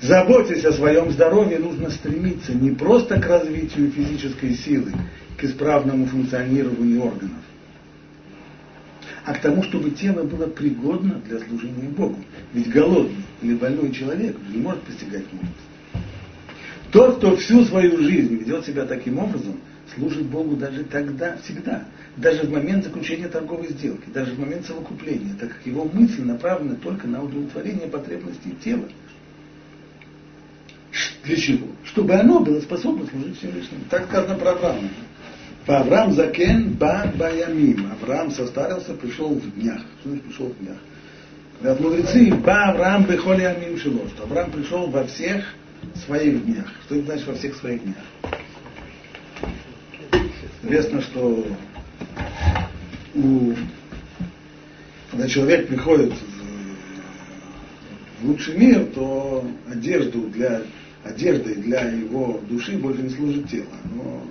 Заботясь 0.00 0.64
о 0.64 0.72
своем 0.72 1.12
здоровье, 1.12 1.60
нужно 1.60 1.88
стремиться 1.90 2.52
не 2.52 2.72
просто 2.72 3.20
к 3.20 3.26
развитию 3.26 3.88
физической 3.92 4.54
силы, 4.54 4.92
к 5.36 5.44
исправному 5.44 6.06
функционированию 6.06 7.04
органов, 7.04 7.38
а 9.24 9.34
к 9.34 9.40
тому, 9.40 9.62
чтобы 9.62 9.90
тело 9.90 10.24
было 10.24 10.46
пригодно 10.46 11.20
для 11.28 11.38
служения 11.40 11.88
Богу. 11.88 12.18
Ведь 12.52 12.68
голодный 12.70 13.24
или 13.40 13.54
больной 13.54 13.92
человек 13.92 14.36
не 14.48 14.58
может 14.58 14.82
постигать 14.82 15.24
мудрость. 15.32 15.52
Тот, 16.90 17.16
кто 17.18 17.36
всю 17.36 17.64
свою 17.64 17.98
жизнь 18.02 18.34
ведет 18.36 18.66
себя 18.66 18.84
таким 18.84 19.18
образом, 19.18 19.60
служит 19.94 20.26
Богу 20.26 20.56
даже 20.56 20.84
тогда, 20.84 21.36
всегда. 21.42 21.84
Даже 22.16 22.42
в 22.42 22.50
момент 22.50 22.84
заключения 22.84 23.28
торговой 23.28 23.68
сделки, 23.68 24.08
даже 24.12 24.32
в 24.32 24.38
момент 24.38 24.66
совокупления, 24.66 25.34
так 25.38 25.50
как 25.50 25.66
его 25.66 25.84
мысль 25.84 26.22
направлена 26.22 26.74
только 26.76 27.06
на 27.06 27.22
удовлетворение 27.22 27.88
потребностей 27.88 28.54
тела. 28.62 28.84
Для 31.24 31.36
чего? 31.36 31.68
Чтобы 31.84 32.14
оно 32.14 32.40
было 32.40 32.60
способно 32.60 33.06
служить 33.06 33.38
Всевышнему. 33.38 33.84
Так 33.88 34.06
сказано 34.06 34.34
про 34.34 34.50
Авраама. 34.50 34.88
Авраам 35.66 36.12
закен 36.12 36.70
ба 36.74 37.12
баямим. 37.14 37.92
Авраам 37.92 38.30
состарился, 38.30 38.94
пришел 38.94 39.34
в 39.34 39.54
днях. 39.54 39.80
Что 40.00 40.08
значит 40.10 40.24
пришел 40.24 40.46
в 40.48 40.58
днях? 40.58 40.76
Говорят 41.60 41.80
мудрецы, 41.80 42.34
ба 42.34 42.70
Авраам 42.70 43.04
бехоли 43.04 43.42
амим 43.42 43.78
шило, 43.78 44.08
что 44.08 44.24
Авраам 44.24 44.50
пришел 44.50 44.88
во 44.88 45.04
всех 45.04 45.44
своих 46.04 46.44
днях. 46.44 46.66
Что 46.84 46.96
это 46.96 47.06
значит 47.06 47.26
во 47.28 47.34
всех 47.34 47.54
своих 47.56 47.82
днях? 47.84 47.96
Известно, 50.62 51.00
что 51.02 51.46
у, 53.14 53.54
когда 55.10 55.28
человек 55.28 55.68
приходит 55.68 56.12
в, 58.20 58.26
лучший 58.26 58.56
мир, 58.56 58.86
то 58.86 59.44
одежду 59.70 60.22
для, 60.28 60.62
одеждой 61.04 61.56
для 61.56 61.82
его 61.90 62.40
души 62.48 62.78
больше 62.78 63.02
не 63.02 63.10
служит 63.10 63.48
тело. 63.48 63.66
Но 63.94 64.24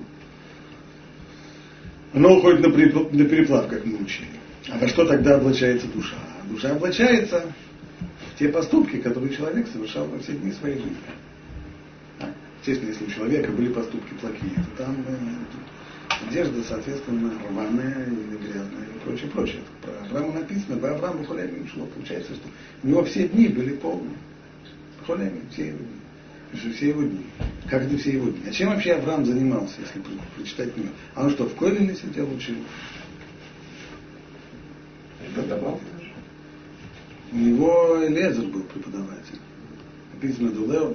оно 2.14 2.38
уходит 2.38 2.62
на, 2.62 2.70
на 2.70 3.26
переплав, 3.26 3.68
как 3.68 3.86
мы 3.86 3.98
учили. 3.98 4.28
А 4.70 4.78
во 4.78 4.88
что 4.88 5.06
тогда 5.06 5.36
облачается 5.36 5.88
душа? 5.88 6.18
Душа 6.50 6.72
облачается 6.72 7.46
в 8.34 8.40
те 8.40 8.50
поступки, 8.50 8.98
которые 8.98 9.34
человек 9.34 9.68
совершал 9.68 10.06
во 10.08 10.20
все 10.20 10.34
дни 10.34 10.52
своей 10.52 10.78
жизни. 10.78 10.98
А, 12.20 12.30
естественно, 12.60 12.90
если 12.90 13.06
у 13.06 13.10
человека 13.10 13.52
были 13.52 13.72
поступки 13.72 14.14
плохие, 14.16 14.56
то 14.56 14.84
там 14.84 14.98
э, 15.08 16.28
одежда, 16.28 16.62
соответственно, 16.64 17.32
рваная 17.50 18.06
или 18.06 18.38
грязная 18.38 18.86
и 18.96 19.00
прочее, 19.06 19.30
прочее. 19.32 19.62
Про 19.82 19.94
Авраама 20.06 20.40
написано, 20.40 20.78
по 20.78 20.92
Аврааму 20.92 21.24
Хулями 21.24 21.68
шло. 21.74 21.86
Получается, 21.86 22.34
что 22.34 22.48
у 22.84 22.88
него 22.88 23.04
все 23.06 23.28
дни 23.28 23.48
были 23.48 23.76
полные. 23.76 24.18
Хулями, 25.06 25.42
все. 25.52 25.74
Что 26.54 26.70
все 26.72 26.90
его 26.90 27.04
дни. 27.04 27.26
Как 27.70 27.84
это 27.84 27.98
все 27.98 28.12
его 28.14 28.30
дни. 28.30 28.42
А 28.48 28.52
чем 28.52 28.70
вообще 28.70 28.94
Авраам 28.94 29.26
занимался, 29.26 29.76
если 29.80 30.00
про- 30.00 30.12
прочитать 30.36 30.74
книгу? 30.74 30.90
А 31.16 31.24
он 31.24 31.32
что, 31.32 31.46
в 31.46 31.56
Колеле 31.56 31.96
сидел 31.96 32.30
учил? 32.34 32.56
Преподавал. 35.20 35.80
У 37.32 37.38
него 37.38 38.06
Элезер 38.06 38.46
был 38.46 38.64
преподаватель. 38.64 39.40
Написано 40.14 40.52
Дулео, 40.52 40.94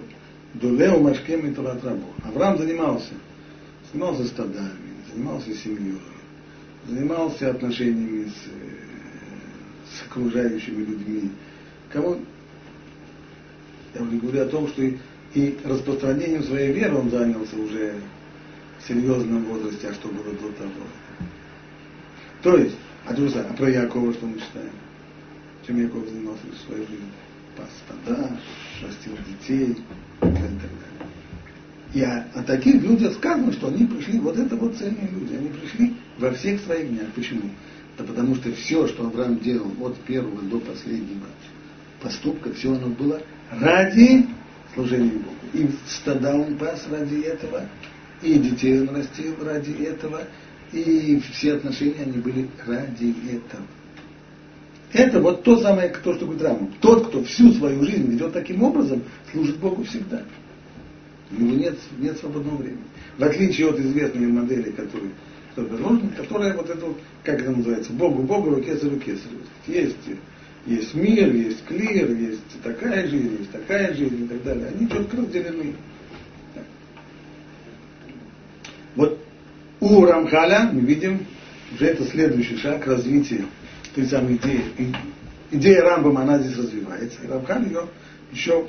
Дулео 0.55 0.99
Машкем 1.01 1.47
и 1.47 1.55
Турат 1.55 1.83
Рабу. 1.83 2.07
Авраам 2.23 2.59
занимался. 2.59 3.15
Занимался 3.93 4.25
стадами, 4.27 4.73
занимался 5.11 5.55
семьей, 5.55 5.99
занимался 6.87 7.51
отношениями 7.51 8.29
с, 8.29 8.47
э, 8.47 9.97
с 9.97 10.07
окружающими 10.07 10.85
людьми. 10.85 11.31
Кого? 11.91 12.19
Я 13.95 14.03
уже 14.03 14.19
говорю 14.19 14.43
о 14.43 14.47
том, 14.47 14.69
что 14.69 14.83
и, 14.83 14.97
и 15.37 15.59
распространением 15.65 16.43
своей 16.45 16.73
веры 16.73 16.97
он 16.97 17.11
занялся 17.11 17.57
уже 17.57 17.95
в 18.79 18.89
серьезном 18.89 19.45
возрасте, 19.45 19.89
а 19.89 19.93
что 19.93 20.09
было 20.09 20.33
до 20.33 20.51
того. 20.53 20.87
То 22.43 22.57
есть, 22.57 22.77
а, 23.05 23.15
самое, 23.15 23.51
а 23.51 23.53
про 23.53 23.71
Якова 23.71 24.15
что 24.15 24.27
мы 24.27 24.39
читаем? 24.39 24.71
чем 25.67 25.83
Яков 25.83 26.09
занимался 26.09 26.43
всю 26.53 26.67
свою 26.67 26.87
жизнь. 26.87 27.11
Пас 27.57 27.69
стада, 27.85 28.31
растил 28.83 29.13
детей 29.29 29.73
и 29.73 29.75
так 30.21 30.33
далее. 30.33 30.61
И 31.93 32.03
о, 32.03 32.27
о 32.35 32.43
таких 32.43 32.83
людях 32.83 33.15
сказано, 33.15 33.53
что 33.53 33.69
они 33.69 33.87
пришли, 33.87 34.19
вот 34.19 34.39
это 34.39 34.57
вот 34.57 34.77
цельные 34.77 35.09
люди, 35.11 35.35
они 35.35 35.49
пришли 35.49 35.97
во 36.19 36.31
всех 36.33 36.61
своих 36.63 36.89
днях. 36.89 37.09
Почему? 37.15 37.51
Да 37.99 38.05
потому 38.05 38.37
что 38.37 38.53
все, 38.53 38.87
что 38.87 39.07
Авраам 39.07 39.39
делал 39.41 39.71
от 39.81 39.97
первого 40.01 40.41
до 40.43 40.61
последнего 40.61 41.27
поступка, 42.01 42.53
все 42.53 42.75
оно 42.75 42.89
было 42.89 43.21
ради 43.51 44.27
служения 44.77 45.11
Богу. 45.11 45.35
И 45.55 45.69
стада 45.89 46.37
он 46.37 46.57
пас 46.57 46.87
ради 46.91 47.23
этого, 47.23 47.63
и 48.23 48.35
детей 48.35 48.81
он 48.81 48.95
растил 48.95 49.35
ради 49.43 49.73
этого, 49.83 50.23
и 50.73 51.21
все 51.33 51.55
отношения 51.55 52.03
они 52.03 52.19
были 52.19 52.49
ради 52.65 53.15
этого. 53.29 53.65
Это 54.93 55.21
вот 55.21 55.43
то 55.43 55.61
самое, 55.61 55.89
то, 55.89 56.15
что 56.15 56.27
говорит 56.27 56.43
Раму. 56.43 56.71
Тот, 56.81 57.09
кто 57.09 57.25
всю 57.25 57.53
свою 57.53 57.83
жизнь 57.85 58.11
ведет 58.11 58.33
таким 58.33 58.63
образом, 58.63 59.03
служит 59.33 59.59
Богу 59.59 59.85
всегда. 59.85 60.23
У 61.31 61.43
него 61.43 61.57
нет, 61.57 61.77
нет 61.99 62.17
свободного 62.19 62.57
времени. 62.57 62.85
В 63.19 63.25
отличие 63.25 63.69
от 63.69 63.81
известной 63.81 64.27
модели, 64.29 64.71
которая, 64.71 65.11
которая 66.17 66.55
вот 66.55 66.71
это, 66.71 66.87
вот, 66.87 66.99
как 67.25 67.41
это 67.41 67.51
называется, 67.51 67.93
Богу, 67.93 68.23
Богу, 68.23 68.61
кесарю, 68.61 68.99
кесарю. 68.99 69.41
Есть, 69.67 69.97
есть 70.67 70.95
мир, 70.95 71.33
есть 71.33 71.65
клир, 71.65 72.11
есть 72.11 72.63
такая 72.63 73.07
жизнь, 73.07 73.37
есть 73.39 73.53
такая 73.53 73.95
жизнь 73.95 74.25
и 74.25 74.29
так 74.29 74.43
далее. 74.43 74.69
Они 74.75 74.89
четко 74.89 75.17
разделены. 75.17 75.75
Вот 78.97 79.19
у 79.81 80.05
Рамхаля 80.05 80.71
мы 80.73 80.81
видим, 80.81 81.25
уже 81.75 81.87
это 81.87 82.05
следующий 82.05 82.57
шаг 82.57 82.87
развития 82.87 83.45
той 83.95 84.07
самой 84.07 84.37
идеи. 84.37 84.63
Идея 85.51 85.83
Рамбама, 85.83 86.23
она 86.23 86.39
здесь 86.39 86.57
развивается. 86.57 87.23
И 87.23 87.29
Рамхан 87.29 87.67
ее 87.67 87.87
еще 88.33 88.69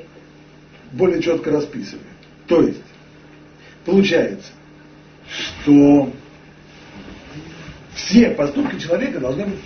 более 0.94 1.22
четко 1.22 1.52
расписывает. 1.52 2.06
То 2.48 2.62
есть, 2.62 2.84
получается, 3.86 4.52
что 5.28 6.14
все 7.96 8.30
поступки 8.32 8.80
человека 8.80 9.20
должны 9.20 9.46
быть, 9.46 9.60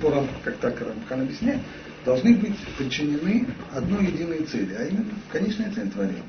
по 0.00 0.26
как 0.44 0.56
так 0.58 0.80
Рамхан 0.80 1.22
объясняет, 1.22 1.60
должны 2.04 2.34
быть 2.36 2.56
подчинены 2.76 3.46
одной 3.72 4.06
единой 4.06 4.44
цели, 4.44 4.74
а 4.78 4.84
именно 4.84 5.12
конечная 5.30 5.72
цель 5.72 5.90
творения. 5.90 6.22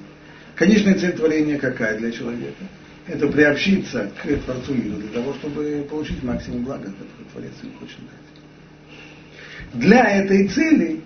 Конечная 0.56 0.96
цель 0.96 1.14
творения 1.14 1.58
какая 1.58 1.98
для 1.98 2.12
человека? 2.12 2.64
Это 3.08 3.28
приобщиться 3.28 4.12
к 4.22 4.28
Творцу 4.46 4.74
мира 4.76 4.98
для 4.98 5.10
того, 5.10 5.34
чтобы 5.36 5.88
получить 5.90 6.22
максимум 6.22 6.64
блага, 6.64 6.86
который 6.92 7.26
Творец 7.32 7.54
им 7.64 7.74
хочет 7.80 7.98
дать. 8.00 9.82
Для 9.82 10.04
этой 10.04 10.48
цели 10.48 11.02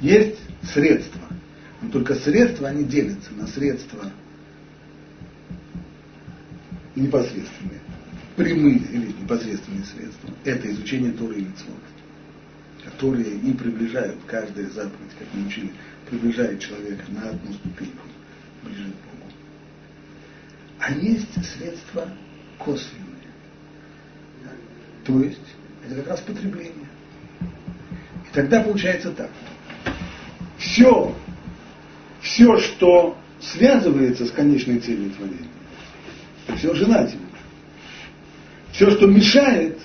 есть 0.00 0.38
средства. 0.72 1.20
Но 1.82 1.90
только 1.90 2.14
средства, 2.14 2.68
они 2.68 2.84
делятся 2.84 3.32
на 3.34 3.46
средства 3.46 4.10
непосредственные, 6.94 7.80
прямые 8.40 8.78
или 8.78 9.12
непосредственные 9.20 9.84
средства. 9.84 10.30
Это 10.44 10.70
изучение 10.70 11.12
Торы 11.12 11.36
и 11.36 11.42
Митцвот, 11.42 11.76
которые 12.84 13.36
и 13.36 13.52
приближают, 13.52 14.18
каждая 14.26 14.68
заповедь, 14.70 15.12
как 15.18 15.28
мы 15.34 15.46
учили, 15.46 15.70
приближает 16.08 16.60
человека 16.60 17.04
на 17.08 17.28
одну 17.28 17.52
ступеньку 17.52 18.06
ближе 18.62 18.84
к 18.84 18.86
Богу. 18.86 19.32
А 20.78 20.92
есть 20.92 21.32
средства 21.44 22.08
косвенные. 22.58 23.06
То 25.04 25.20
есть, 25.20 25.38
это 25.84 25.96
как 25.96 26.08
раз 26.08 26.20
потребление. 26.20 26.88
И 27.40 28.32
тогда 28.32 28.62
получается 28.62 29.12
так. 29.12 29.30
Все, 30.56 31.14
все, 32.22 32.58
что 32.58 33.18
связывается 33.40 34.26
с 34.26 34.30
конечной 34.30 34.78
целью 34.78 35.10
творения, 35.10 35.48
все 36.56 36.74
желательно. 36.74 37.29
Все, 38.80 38.90
что 38.92 39.06
мешает 39.06 39.78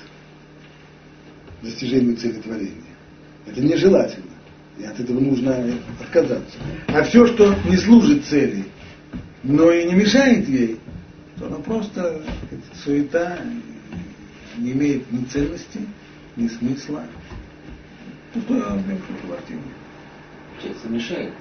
достижению 1.62 2.16
цели 2.16 2.40
творения, 2.40 2.96
это 3.46 3.60
нежелательно. 3.60 4.32
И 4.80 4.86
от 4.86 4.98
этого 4.98 5.20
нужно 5.20 5.70
отказаться. 6.00 6.58
А 6.88 7.04
все, 7.04 7.28
что 7.28 7.54
не 7.66 7.76
служит 7.76 8.24
цели, 8.24 8.64
но 9.44 9.70
и 9.70 9.84
не 9.84 9.96
мешает 9.96 10.48
ей, 10.48 10.80
то 11.38 11.48
оно 11.48 11.58
просто 11.58 12.24
суета, 12.86 13.38
не 14.60 14.72
имеет 14.72 15.12
ни 15.12 15.26
ценности, 15.26 15.82
ни 16.38 16.48
смысла. 16.48 17.04
Пустое 18.34 18.64
времяпрепровождение. 18.64 19.74
Получается, 20.54 20.88
мешает. 20.88 21.34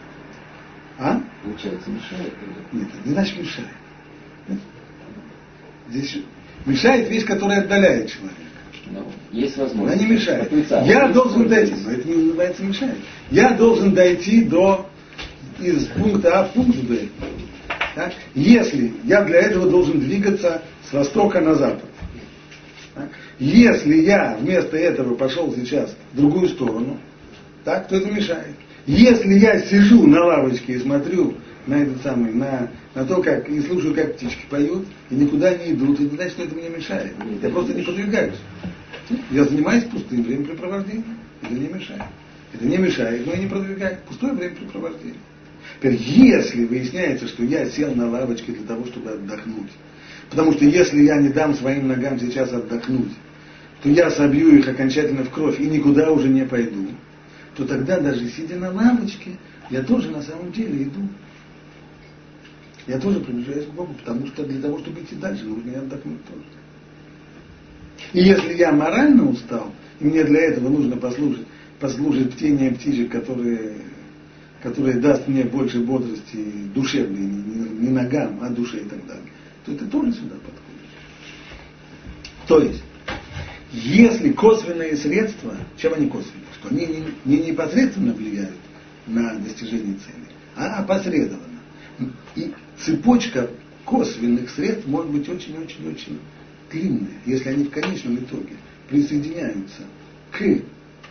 А? 0.99 1.23
Получается, 1.45 1.88
мешает. 1.88 2.33
Нет, 2.73 2.88
это 2.88 3.09
не 3.09 3.14
значит 3.14 3.38
мешает. 3.38 3.69
Здесь 5.88 6.19
мешает 6.67 7.09
вещь, 7.11 7.25
которая 7.25 7.61
отдаляет 7.61 8.11
человека. 8.11 8.40
Ну, 8.90 9.07
есть 9.33 9.57
Она 9.57 9.64
возможность. 9.67 10.03
не 10.03 10.09
мешает. 10.09 10.53
Я 10.87 11.03
Есть 11.03 11.14
должен 11.14 11.49
дойти, 11.49 11.75
но 11.85 11.90
это 11.90 12.09
не 12.09 12.14
называется 12.14 12.62
мешает. 12.62 12.97
Я 13.31 13.51
должен 13.53 13.95
дойти 13.95 14.45
до 14.45 14.87
из 15.61 15.87
пункта 15.87 16.40
А 16.40 16.45
в 16.45 16.53
пункт 16.53 16.79
Б. 16.83 17.09
Так? 17.95 18.12
Если 18.35 18.93
я 19.05 19.23
для 19.23 19.40
этого 19.40 19.71
должен 19.71 20.01
двигаться 20.01 20.62
с 20.88 20.93
востока 20.93 21.40
на 21.40 21.55
запад. 21.55 21.88
Так? 22.95 23.09
Если 23.38 23.97
я 24.03 24.37
вместо 24.40 24.77
этого 24.77 25.14
пошел 25.14 25.53
сейчас 25.55 25.95
в 26.12 26.17
другую 26.17 26.49
сторону, 26.49 26.99
так, 27.64 27.88
то 27.88 27.97
это 27.97 28.11
мешает. 28.11 28.55
Если 28.87 29.35
я 29.35 29.61
сижу 29.61 30.07
на 30.07 30.25
лавочке 30.25 30.75
и 30.75 30.79
смотрю 30.79 31.35
на 31.66 31.74
этот 31.74 32.03
самый, 32.03 32.33
на, 32.33 32.68
на 32.94 33.05
то, 33.05 33.22
как, 33.22 33.48
и 33.48 33.61
слушаю, 33.61 33.94
как 33.94 34.16
птички 34.16 34.44
поют, 34.50 34.87
и 35.11 35.14
никуда 35.14 35.55
не 35.57 35.72
идут, 35.72 36.00
это 36.00 36.11
не 36.11 36.16
значит, 36.16 36.33
что 36.33 36.42
это 36.44 36.55
мне 36.55 36.68
мешает. 36.68 37.12
Я 37.42 37.48
просто 37.50 37.74
не 37.74 37.83
подвигаюсь. 37.83 38.38
Я 39.31 39.44
занимаюсь 39.44 39.85
пустым 39.85 40.22
времяпрепровождением. 40.22 41.18
Это 41.42 41.55
не 41.55 41.68
мешает. 41.68 42.03
Это 42.53 42.64
не 42.64 42.77
мешает, 42.77 43.27
но 43.27 43.33
и 43.33 43.40
не 43.40 43.46
продвигает. 43.46 44.00
Пустое 44.05 44.33
времяпрепровождение. 44.33 45.20
Теперь, 45.77 45.96
если 45.96 46.64
выясняется, 46.64 47.27
что 47.29 47.42
я 47.44 47.66
сел 47.66 47.94
на 47.94 48.09
лавочке 48.09 48.53
для 48.53 48.66
того, 48.66 48.87
чтобы 48.87 49.11
отдохнуть, 49.11 49.70
потому 50.31 50.53
что 50.53 50.64
если 50.64 51.03
я 51.03 51.16
не 51.16 51.31
дам 51.31 51.55
своим 51.55 51.88
ногам 51.88 52.18
сейчас 52.18 52.53
отдохнуть, 52.53 53.12
то 53.83 53.88
я 53.88 54.11
собью 54.11 54.57
их 54.57 54.68
окончательно 54.68 55.24
в 55.24 55.31
кровь 55.31 55.61
и 55.61 55.66
никуда 55.66 56.11
уже 56.11 56.29
не 56.29 56.44
пойду, 56.44 56.88
то 57.57 57.66
тогда 57.66 58.00
даже 58.00 58.29
сидя 58.31 58.57
на 58.57 58.70
лавочке, 58.70 59.33
я 59.70 59.83
тоже 59.83 60.11
на 60.11 60.22
самом 60.22 60.53
деле 60.53 60.85
иду. 60.85 61.09
Я 62.87 62.99
тоже 62.99 63.20
приближаюсь 63.20 63.66
к 63.66 63.70
Богу, 63.70 63.94
потому 63.94 64.27
что 64.27 64.44
для 64.44 64.61
того, 64.61 64.79
чтобы 64.79 65.01
идти 65.01 65.14
дальше, 65.14 65.44
нужно 65.44 65.70
и 65.70 65.75
отдохнуть 65.75 66.25
тоже. 66.27 66.42
И 68.12 68.20
если 68.20 68.55
я 68.55 68.73
морально 68.73 69.29
устал, 69.31 69.73
и 70.01 70.05
мне 70.05 70.23
для 70.25 70.40
этого 70.40 70.68
нужно 70.68 70.97
послушать, 70.97 71.47
послушать 71.81 72.35
птение 72.35 72.73
птичек, 72.73 73.11
которые, 73.11 73.77
которые 74.62 74.99
даст 74.99 75.27
мне 75.29 75.44
больше 75.44 75.81
бодрости 75.81 76.44
душевной, 76.75 77.20
не, 77.20 77.27
не- 77.27 77.87
не 77.87 77.88
ногам, 77.88 78.38
а 78.42 78.51
душе 78.51 78.79
и 78.79 78.85
так 78.88 79.05
далее, 79.07 79.25
то 79.64 79.73
это 79.73 79.87
тоже 79.87 80.12
сюда 80.12 80.35
подходит. 80.35 80.64
То 82.47 82.61
есть, 82.61 82.83
если 83.73 84.31
косвенные 84.33 84.97
средства, 84.97 85.57
чем 85.79 85.94
они 85.94 86.07
косвенные? 86.09 86.44
Что 86.61 86.68
они 86.68 86.87
не, 86.87 87.05
не 87.25 87.47
непосредственно 87.49 88.12
влияют 88.12 88.57
на 89.07 89.35
достижение 89.37 89.94
цели, 89.97 90.29
а 90.55 90.81
опосредованно. 90.81 91.40
И 92.37 92.53
цепочка 92.79 93.51
косвенных 93.85 94.51
средств 94.51 94.87
может 94.87 95.11
быть 95.11 95.29
очень-очень-очень 95.29 96.19
длинная, 96.71 97.21
если 97.27 97.51
они 97.51 97.65
в 97.65 97.71
конечном 97.71 98.17
итоге 98.17 98.57
присоединяются 98.89 99.83
к 100.33 100.39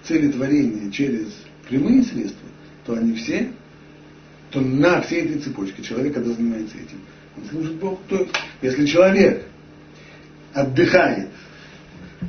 цели 0.03 0.31
творения 0.31 0.91
через 0.91 1.27
прямые 1.67 2.03
средства, 2.03 2.47
то 2.85 2.93
они 2.93 3.13
все 3.15 3.49
то 4.53 4.61
на 4.61 5.01
всей 5.01 5.23
этой 5.23 5.39
цепочке 5.39 5.81
человек, 5.81 6.13
когда 6.13 6.31
занимается 6.31 6.77
этим, 6.77 6.99
он 7.35 7.49
служит 7.49 7.73
Богу. 7.73 7.99
То 8.07 8.17
есть, 8.17 8.31
если 8.61 8.85
человек 8.85 9.45
отдыхает 10.53 11.29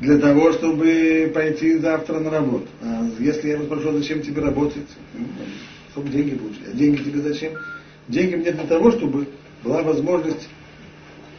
для 0.00 0.18
того, 0.18 0.52
чтобы 0.52 1.30
пойти 1.34 1.76
завтра 1.76 2.20
на 2.20 2.30
работу, 2.30 2.66
а 2.80 3.06
если 3.20 3.48
я 3.48 3.54
его 3.54 3.64
спрошу, 3.64 3.92
зачем 3.92 4.22
тебе 4.22 4.40
работать, 4.40 4.88
ну, 5.12 5.26
чтобы 5.92 6.08
деньги 6.08 6.34
получить, 6.34 6.62
а 6.66 6.74
деньги 6.74 7.02
тебе 7.02 7.20
зачем? 7.20 7.52
Деньги 8.08 8.34
мне 8.36 8.52
для 8.52 8.64
того, 8.64 8.90
чтобы 8.92 9.28
была 9.62 9.82
возможность 9.82 10.48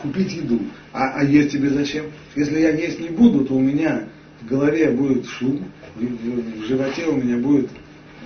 купить 0.02 0.34
еду. 0.34 0.60
А, 0.94 1.20
а 1.20 1.24
есть 1.24 1.52
тебе 1.52 1.70
зачем? 1.70 2.06
Если 2.36 2.60
я 2.60 2.72
есть 2.72 3.00
не 3.00 3.10
буду, 3.10 3.46
то 3.46 3.54
у 3.54 3.60
меня 3.60 4.08
в 4.42 4.48
голове 4.48 4.92
будет 4.92 5.26
шум, 5.28 5.66
в, 5.96 6.02
в, 6.02 6.62
в 6.62 6.66
животе 6.66 7.06
у 7.06 7.16
меня 7.16 7.38
будет 7.38 7.70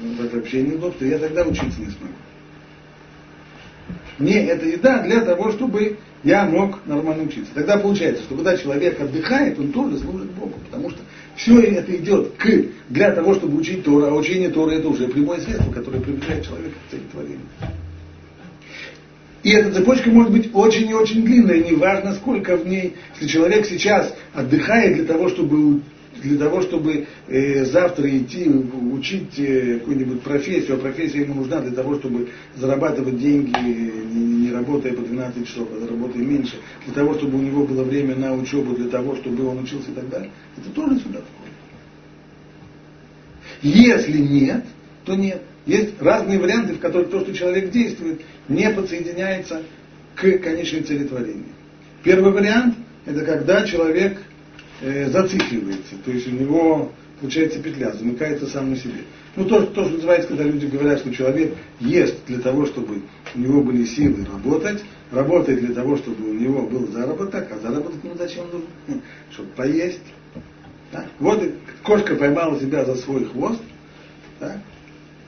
ну, 0.02 0.24
это 0.24 0.38
вообще 0.38 0.62
неудобство, 0.62 1.06
я 1.06 1.20
тогда 1.20 1.44
учиться 1.44 1.80
не 1.80 1.88
смогу. 1.88 2.14
Мне 4.18 4.46
эта 4.48 4.66
еда 4.66 5.04
для 5.04 5.22
того, 5.22 5.52
чтобы 5.52 5.98
я 6.24 6.46
мог 6.46 6.86
нормально 6.86 7.24
учиться. 7.24 7.52
Тогда 7.54 7.78
получается, 7.78 8.24
что 8.24 8.36
когда 8.36 8.58
человек 8.58 9.00
отдыхает, 9.00 9.58
он 9.58 9.72
тоже 9.72 9.98
служит 9.98 10.30
Богу, 10.32 10.56
потому 10.70 10.90
что 10.90 11.00
все 11.36 11.60
это 11.62 11.96
идет 11.96 12.34
к, 12.38 12.66
для 12.90 13.12
того, 13.12 13.36
чтобы 13.36 13.58
учить 13.58 13.84
Тора, 13.84 14.08
а 14.08 14.14
учение 14.14 14.50
Торы 14.50 14.76
это 14.76 14.90
уже 14.90 15.08
прямое 15.08 15.40
средство, 15.40 15.72
которое 15.72 16.02
приближает 16.02 16.46
человека 16.46 16.76
к 16.88 16.92
цели 16.92 17.04
творения. 17.12 17.40
И 19.44 19.52
эта 19.52 19.74
цепочка 19.74 20.10
может 20.10 20.32
быть 20.32 20.50
очень 20.54 20.90
и 20.90 20.94
очень 20.94 21.24
длинная, 21.24 21.60
неважно 21.60 22.14
сколько 22.16 22.58
в 22.58 22.68
ней. 22.68 22.96
Если 23.14 23.28
человек 23.28 23.66
сейчас 23.66 24.14
отдыхает 24.34 24.96
для 24.96 25.06
того, 25.06 25.30
чтобы 25.30 25.82
для 26.22 26.38
того, 26.38 26.62
чтобы 26.62 27.08
э, 27.28 27.66
завтра 27.66 28.10
идти 28.18 28.46
учить 28.48 29.40
э, 29.40 29.80
какую-нибудь 29.80 30.22
профессию, 30.22 30.76
а 30.76 30.80
профессия 30.80 31.22
ему 31.22 31.36
нужна 31.36 31.62
для 31.62 31.72
того, 31.72 31.96
чтобы 31.96 32.30
зарабатывать 32.58 33.18
деньги, 33.18 33.52
не, 33.58 34.46
не 34.46 34.52
работая 34.52 34.94
по 34.94 35.02
12 35.02 35.48
часов, 35.48 35.68
а 35.72 35.88
работая 35.88 36.24
меньше, 36.24 36.58
для 36.86 36.94
того, 36.94 37.14
чтобы 37.14 37.38
у 37.38 37.42
него 37.42 37.66
было 37.66 37.84
время 37.84 38.16
на 38.16 38.34
учебу, 38.34 38.76
для 38.76 38.90
того, 38.90 39.16
чтобы 39.16 39.48
он 39.48 39.60
учился 39.60 39.92
и 39.92 39.94
так 39.94 40.10
далее, 40.10 40.32
это 40.58 40.70
тоже 40.72 41.00
сюда 41.00 41.20
входит. 41.20 41.54
Если 43.62 44.18
нет, 44.18 44.66
то 45.06 45.16
нет. 45.16 45.42
Есть 45.66 46.02
разные 46.02 46.40
варианты, 46.40 46.74
в 46.74 46.80
которых 46.80 47.10
то, 47.10 47.22
что 47.22 47.34
человек 47.34 47.72
действует, 47.72 48.22
не 48.48 48.70
подсоединяется 48.70 49.64
к 50.16 50.38
конечной 50.40 50.82
цели 50.82 51.06
творения. 51.06 51.54
Первый 52.04 52.32
вариант– 52.32 52.76
это 53.06 53.26
когда 53.26 53.66
человек 53.66 54.18
э, 54.82 55.10
зацикливается, 55.10 55.96
то 56.04 56.12
есть 56.12 56.28
у 56.28 56.32
него 56.32 56.92
получается 57.20 57.62
петля, 57.62 57.92
замыкается 57.92 58.48
сам 58.48 58.70
на 58.70 58.76
себе. 58.76 59.02
Ну, 59.36 59.46
то, 59.46 59.66
то, 59.66 59.86
что 59.86 59.96
называется, 59.96 60.30
когда 60.30 60.44
люди 60.44 60.66
говорят, 60.66 61.00
что 61.00 61.14
человек 61.14 61.54
ест 61.80 62.16
для 62.28 62.40
того, 62.40 62.66
чтобы 62.66 63.02
у 63.36 63.40
него 63.40 63.62
были 63.62 63.86
силы 63.86 64.26
работать, 64.26 64.84
работает 65.12 65.60
для 65.66 65.74
того, 65.74 65.98
чтобы 65.98 66.30
у 66.30 66.34
него 66.34 66.64
был 66.64 66.88
заработок, 66.88 67.48
а 67.52 67.60
заработок 67.60 68.04
ему 68.04 68.16
зачем 68.16 68.46
нужен? 68.46 68.68
Чтобы 69.32 69.50
поесть. 69.50 70.02
Да? 70.92 71.06
Вот 71.20 71.44
кошка 71.84 72.16
поймала 72.16 72.60
себя 72.60 72.86
за 72.86 72.96
свой 72.96 73.26
хвост, 73.26 73.62
да? 74.40 74.62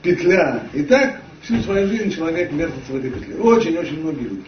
Петля. 0.02 0.62
И 0.72 0.82
так 0.82 1.20
всю 1.42 1.60
свою 1.62 1.88
жизнь 1.88 2.10
человек 2.10 2.52
вертится 2.52 2.92
в 2.92 2.96
этой 2.96 3.10
петле. 3.10 3.36
Очень-очень 3.36 4.00
многие 4.00 4.24
люди. 4.24 4.44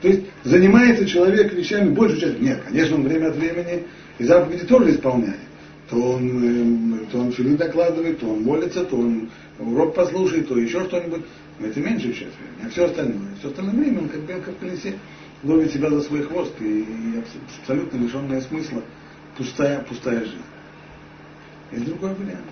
То 0.00 0.08
есть 0.08 0.22
занимается 0.44 1.06
человек 1.06 1.52
вещами 1.52 1.90
большую 1.90 2.20
часть. 2.20 2.40
Нет, 2.40 2.62
конечно, 2.66 2.96
он 2.96 3.02
время 3.02 3.28
от 3.28 3.36
времени 3.36 3.84
и 4.18 4.24
заповеди 4.24 4.64
тоже 4.64 4.92
исполняет. 4.92 5.40
То 5.90 5.96
он, 5.96 7.02
э, 7.02 7.06
то 7.10 7.18
он 7.18 7.32
филин 7.32 7.56
докладывает, 7.56 8.20
то 8.20 8.28
он 8.28 8.42
молится, 8.42 8.84
то 8.84 8.96
он 8.96 9.30
урок 9.58 9.94
послушает, 9.94 10.46
то 10.46 10.56
еще 10.58 10.84
что-нибудь. 10.84 11.22
Но 11.58 11.66
это 11.66 11.80
меньше 11.80 12.12
часть 12.12 12.36
времени. 12.38 12.66
А 12.66 12.68
все 12.68 12.84
остальное. 12.84 13.34
Все 13.38 13.48
остальное 13.48 13.74
время 13.74 14.00
он 14.00 14.08
как 14.08 14.20
белка 14.20 14.52
в 14.52 14.58
колесе 14.58 14.94
ловит 15.42 15.72
себя 15.72 15.90
за 15.90 16.02
свой 16.02 16.22
хвост 16.22 16.52
и 16.60 16.84
абсолютно 17.60 17.98
лишенная 17.98 18.40
смысла 18.42 18.82
пустая, 19.36 19.80
пустая 19.80 20.20
жизнь. 20.20 20.42
Есть 21.72 21.86
другой 21.86 22.14
вариант. 22.14 22.44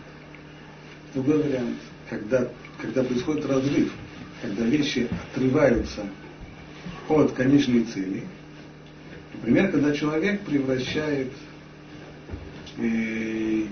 Другой 1.14 1.42
вариант, 1.42 1.76
когда, 2.08 2.48
когда 2.80 3.02
происходит 3.04 3.46
разрыв, 3.46 3.92
когда 4.42 4.64
вещи 4.64 5.08
отрываются 5.32 6.06
от 7.08 7.32
конечной 7.32 7.84
цели. 7.84 8.24
Например, 9.34 9.70
когда 9.70 9.92
человек 9.92 10.40
превращает, 10.42 11.32
э, 12.78 13.64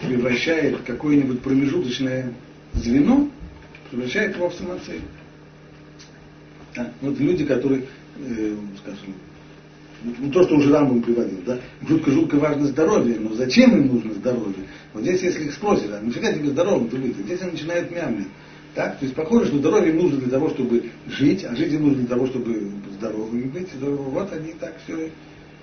превращает 0.00 0.82
какое-нибудь 0.82 1.40
промежуточное 1.40 2.32
звено, 2.74 3.30
превращает 3.90 4.36
его 4.36 4.48
в 4.48 4.54
самоцель. 4.54 5.02
Да? 6.74 6.92
Вот 7.00 7.18
люди, 7.18 7.44
которые, 7.44 7.86
э, 8.18 8.56
скажем, 8.78 9.14
ну, 10.04 10.30
то, 10.30 10.42
что 10.42 10.56
уже 10.56 10.72
Рамбам 10.72 11.02
приводил, 11.02 11.38
да, 11.46 11.58
жутко-жутко 11.86 12.36
важно 12.36 12.66
здоровье, 12.66 13.18
но 13.18 13.34
зачем 13.34 13.76
им 13.76 13.94
нужно 13.94 14.14
здоровье? 14.14 14.66
Вот 14.92 15.02
здесь, 15.02 15.22
если 15.22 15.44
их 15.44 15.54
спросят, 15.54 15.92
а 15.92 16.00
нафига 16.00 16.32
тебе 16.32 16.50
здоровым 16.50 16.88
ты 16.88 16.96
быть? 16.96 17.16
Здесь 17.16 17.40
они 17.42 17.52
начинают 17.52 17.90
мямлить. 17.90 18.28
Так? 18.74 18.98
То 18.98 19.04
есть 19.04 19.14
похоже, 19.14 19.46
что 19.46 19.58
здоровье 19.58 19.90
им 19.92 19.98
нужно 19.98 20.18
для 20.18 20.30
того, 20.30 20.50
чтобы 20.50 20.84
жить, 21.06 21.44
а 21.44 21.54
жить 21.54 21.72
им 21.72 21.82
нужно 21.82 21.98
для 21.98 22.08
того, 22.08 22.26
чтобы 22.26 22.70
здоровыми 22.98 23.44
быть. 23.44 23.68
Вот 23.80 24.32
они 24.32 24.52
так 24.52 24.74
все 24.84 25.10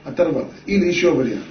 оторвалось. 0.04 0.54
Или 0.66 0.86
еще 0.86 1.12
вариант. 1.12 1.46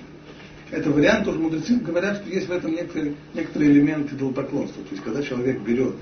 Это 0.70 0.90
вариант, 0.90 1.24
тоже 1.24 1.38
мудрецы 1.38 1.76
говорят, 1.76 2.18
что 2.18 2.30
есть 2.30 2.46
в 2.46 2.52
этом 2.52 2.72
некоторые, 2.72 3.14
некоторые 3.34 3.72
элементы 3.72 4.14
идолопоклонства. 4.14 4.82
То 4.82 4.90
есть, 4.90 5.02
когда 5.02 5.22
человек 5.22 5.60
берет 5.62 5.94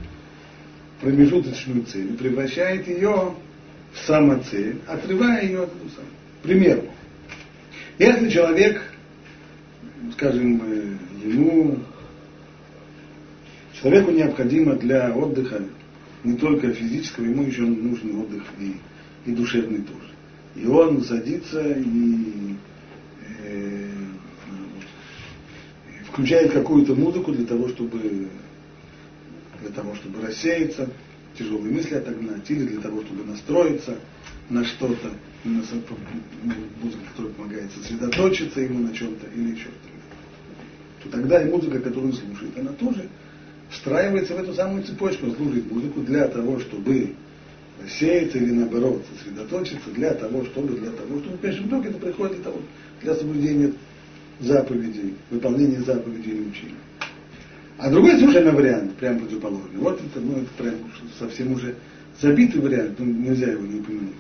промежуточную 1.01 1.85
цель 1.85 2.13
и 2.13 2.17
превращает 2.17 2.89
ее 2.89 3.35
в 3.93 3.99
самоцель, 4.07 4.81
отрывая 4.87 5.45
ее 5.45 5.63
от 5.63 5.71
эту 5.71 5.89
самую. 6.43 6.61
Пример. 6.61 6.83
Если 7.99 8.29
человек, 8.29 8.83
скажем, 10.13 10.61
э, 10.65 10.97
ему, 11.25 11.79
человеку 13.81 14.11
необходимо 14.11 14.75
для 14.75 15.15
отдыха 15.15 15.63
не 16.25 16.37
только 16.37 16.73
физического, 16.73 17.25
ему 17.25 17.45
еще 17.45 17.63
нужен 17.63 18.21
отдых 18.21 18.43
и, 18.59 18.77
и 19.25 19.35
душевный 19.35 19.83
тоже. 19.83 20.11
И 20.55 20.67
он 20.67 21.03
садится 21.05 21.63
и 21.73 22.55
э, 23.45 23.91
включает 26.11 26.53
какую-то 26.53 26.95
музыку 26.95 27.33
для 27.33 27.47
того, 27.47 27.69
чтобы 27.69 28.29
для 29.61 29.71
того, 29.71 29.95
чтобы 29.95 30.21
рассеяться, 30.21 30.89
тяжелые 31.37 31.73
мысли 31.73 31.95
отогнать, 31.95 32.49
или 32.51 32.67
для 32.67 32.81
того, 32.81 33.03
чтобы 33.03 33.25
настроиться 33.25 33.99
на 34.51 34.65
что-то, 34.65 35.11
на 35.45 35.63
музыка, 36.83 37.03
которая 37.11 37.33
помогает 37.35 37.71
сосредоточиться 37.73 38.61
ему 38.61 38.81
на 38.81 38.95
чем-то 38.95 39.27
или 39.35 39.51
еще 39.51 39.63
что-то. 39.63 41.05
То 41.05 41.09
тогда 41.11 41.43
и 41.43 41.51
музыка, 41.51 41.81
которую 41.81 42.13
он 42.13 42.13
слушает, 42.13 42.59
она 42.59 42.73
тоже 42.73 43.09
встраивается 43.71 44.35
в 44.35 44.39
эту 44.39 44.55
самую 44.55 44.85
цепочку. 44.85 45.31
Слушает 45.31 45.71
музыку 45.71 46.01
для 46.01 46.29
того, 46.29 46.59
чтобы 46.61 47.15
рассеяться 47.83 48.39
или 48.39 48.53
наоборот 48.53 49.05
сосредоточиться, 49.17 49.91
для 49.91 50.15
того, 50.15 50.45
чтобы, 50.45 50.79
для 50.79 50.91
того, 50.91 51.19
чтобы, 51.21 51.39
конечно, 51.39 51.67
вдруг 51.67 51.87
это 51.87 51.99
приходит 51.99 52.37
для 52.37 52.45
того, 52.45 52.61
для 53.03 53.15
соблюдения 53.15 53.73
заповедей, 54.41 55.15
выполнения 55.31 55.81
заповедей 55.81 56.33
или 56.33 56.49
учения. 56.49 56.75
А 57.79 57.91
другой 57.91 58.19
совершенно 58.19 58.53
вариант, 58.53 58.95
прям 58.95 59.21
противоположный. 59.21 59.79
Вот 59.79 60.01
это, 60.01 60.21
ну, 60.25 60.39
это 60.39 60.49
прям 60.57 60.75
совсем 61.19 61.53
уже 61.53 61.75
забитый 62.21 62.61
вариант, 62.61 62.99
ну, 62.99 63.05
нельзя 63.05 63.49
его 63.49 63.67
не 63.67 63.81
упомянуть. 63.81 64.15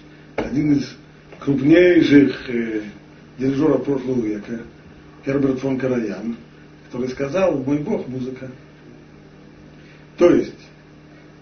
Один 0.46 0.74
из 0.74 0.96
крупнейших 1.40 2.48
э, 2.50 2.82
дирижеров 3.38 3.84
прошлого 3.84 4.24
века, 4.24 4.62
Герберт 5.24 5.58
фон 5.58 5.76
Караян, 5.78 6.36
который 6.86 7.08
сказал, 7.08 7.58
мой 7.58 7.78
Бог 7.78 8.06
музыка. 8.06 8.48
То 10.16 10.30
есть, 10.30 10.54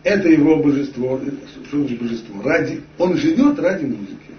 это 0.02 0.28
его 0.28 0.62
божество, 0.62 1.20
что 1.68 1.78
значит 1.78 2.00
божество? 2.00 2.42
Ради, 2.42 2.80
он 2.98 3.16
живет 3.16 3.58
ради 3.58 3.84
музыки. 3.84 4.32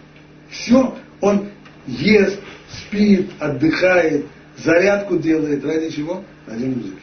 Все, 0.49 0.97
он 1.21 1.49
ест, 1.85 2.39
спит, 2.69 3.29
отдыхает, 3.39 4.25
зарядку 4.57 5.17
делает. 5.17 5.63
Ради 5.63 5.91
чего? 5.91 6.23
Ради 6.47 6.65
музыки. 6.65 6.97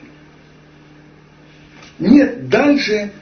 Нет, 2.00 2.48
дальше 2.48 3.12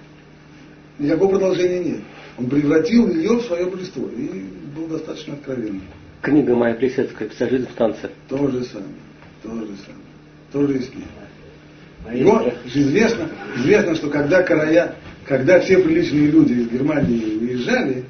никакого 0.99 1.31
продолжения 1.31 1.85
нет. 1.85 2.01
Он 2.41 2.49
превратил 2.49 3.07
ее 3.11 3.33
в 3.33 3.43
свое 3.43 3.67
божество 3.67 4.09
и 4.09 4.47
был 4.75 4.87
достаточно 4.87 5.35
откровенным. 5.35 5.83
Книга 6.23 6.57
Майя 6.57 6.75
Плесецкая 6.75 7.29
«Вся 7.29 7.47
жизнь 7.47 7.67
в 7.67 7.75
танце». 7.75 8.11
То 8.29 8.49
же 8.49 8.65
самое, 8.65 8.95
то 9.43 9.51
же 9.51 9.77
самое, 9.77 10.05
то 10.51 10.67
же 10.67 10.79
и 10.79 10.81
с 10.81 10.95
ней. 10.95 12.25
Но 12.25 12.51
известно, 12.65 13.29
известно, 13.57 13.95
что 13.95 14.09
когда 14.09 14.43
Карая, 14.43 14.97
когда 15.27 15.61
все 15.61 15.81
приличные 15.81 16.29
люди 16.29 16.55
из 16.55 16.69
Германии 16.71 17.37
уезжали, 17.39 18.05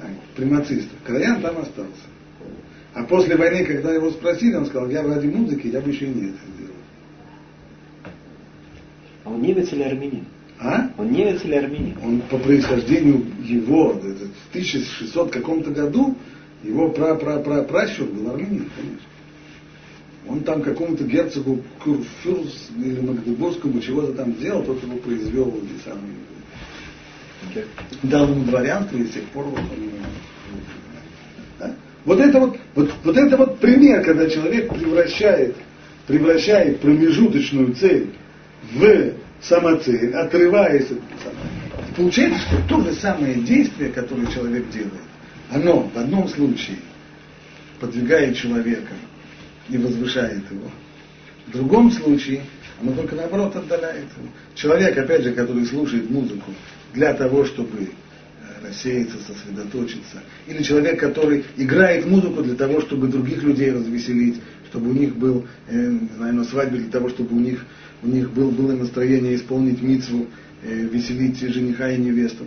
а, 0.00 0.06
примацистов, 0.34 0.96
Караян 1.04 1.42
там 1.42 1.58
остался. 1.58 1.92
А 2.94 3.04
после 3.04 3.36
войны, 3.36 3.66
когда 3.66 3.92
его 3.92 4.10
спросили, 4.12 4.54
он 4.54 4.64
сказал, 4.64 4.88
я 4.88 5.02
ради 5.02 5.26
музыки, 5.26 5.66
я 5.66 5.82
бы 5.82 5.90
еще 5.90 6.06
и 6.06 6.08
не 6.08 6.28
это 6.30 6.38
сделал. 6.56 6.74
А 9.24 9.30
он 9.30 9.42
немец 9.42 9.70
или 9.72 9.82
армянин? 9.82 10.24
А? 10.62 10.90
Он 10.96 11.10
немец 11.10 11.44
или 11.44 11.54
армянин? 11.56 11.96
Он 12.04 12.20
по 12.22 12.38
происхождению 12.38 13.26
его, 13.42 13.94
в 13.94 14.50
1600 14.50 15.32
каком-то 15.32 15.70
году, 15.70 16.16
его 16.62 16.90
пра 16.90 17.16
пра 17.16 17.40
пра 17.40 17.62
пращур 17.62 18.06
был 18.06 18.30
армянин, 18.30 18.70
конечно. 18.76 19.08
Он 20.28 20.40
там 20.44 20.62
какому-то 20.62 21.02
герцогу 21.02 21.60
Курфюрс 21.82 22.70
или 22.76 23.00
Магдебургскому 23.00 23.80
чего-то 23.80 24.12
там 24.12 24.34
сделал, 24.34 24.62
тот 24.62 24.80
его 24.80 24.96
произвел 24.98 25.48
и 25.48 25.84
сам 25.84 25.98
дал 28.04 28.28
ему 28.28 28.44
дворянство, 28.44 28.96
и 28.96 29.04
с 29.04 29.10
тех 29.10 29.24
пор 29.26 29.46
вот 29.46 29.58
он 29.58 29.66
да? 31.58 31.74
Вот 32.04 32.20
это 32.20 32.38
вот, 32.38 32.56
вот, 32.76 32.92
вот 33.02 33.16
это 33.16 33.36
вот 33.36 33.58
пример, 33.58 34.04
когда 34.04 34.30
человек 34.30 34.72
превращает, 34.72 35.56
превращает 36.06 36.78
промежуточную 36.78 37.74
цель 37.74 38.12
в 38.72 39.12
самоцель, 39.42 40.14
отрываясь 40.14 40.90
от 40.90 41.00
самой. 41.22 41.62
Получается, 41.96 42.40
что 42.40 42.68
то 42.68 42.80
же 42.82 42.94
самое 42.94 43.34
действие, 43.34 43.90
которое 43.90 44.26
человек 44.28 44.70
делает, 44.70 44.92
оно 45.50 45.90
в 45.94 45.98
одном 45.98 46.28
случае 46.28 46.78
подвигает 47.80 48.36
человека 48.36 48.94
и 49.68 49.76
возвышает 49.76 50.50
его. 50.50 50.70
В 51.48 51.52
другом 51.52 51.90
случае 51.90 52.42
оно 52.80 52.92
только 52.92 53.14
наоборот 53.14 53.54
отдаляет 53.56 54.06
его. 54.16 54.28
Человек, 54.54 54.96
опять 54.96 55.22
же, 55.22 55.32
который 55.32 55.64
слушает 55.66 56.08
музыку 56.08 56.52
для 56.94 57.12
того, 57.14 57.44
чтобы 57.44 57.82
э, 57.82 58.66
рассеяться, 58.66 59.16
сосредоточиться. 59.26 60.22
Или 60.46 60.62
человек, 60.62 60.98
который 60.98 61.44
играет 61.56 62.06
музыку 62.06 62.42
для 62.42 62.54
того, 62.54 62.80
чтобы 62.80 63.08
других 63.08 63.42
людей 63.42 63.72
развеселить, 63.72 64.40
чтобы 64.70 64.90
у 64.90 64.94
них 64.94 65.16
был, 65.16 65.46
э, 65.68 65.76
не 65.76 66.16
знаю, 66.16 66.34
на 66.34 66.44
свадьбе 66.44 66.78
для 66.78 66.90
того, 66.90 67.08
чтобы 67.08 67.36
у 67.36 67.40
них, 67.40 67.64
у 68.02 68.08
них 68.08 68.30
был, 68.32 68.50
было 68.50 68.72
настроение 68.72 69.36
исполнить 69.36 69.80
митцву, 69.82 70.26
э, 70.62 70.74
веселить 70.74 71.38
жениха 71.38 71.90
и 71.90 71.98
невесту. 71.98 72.46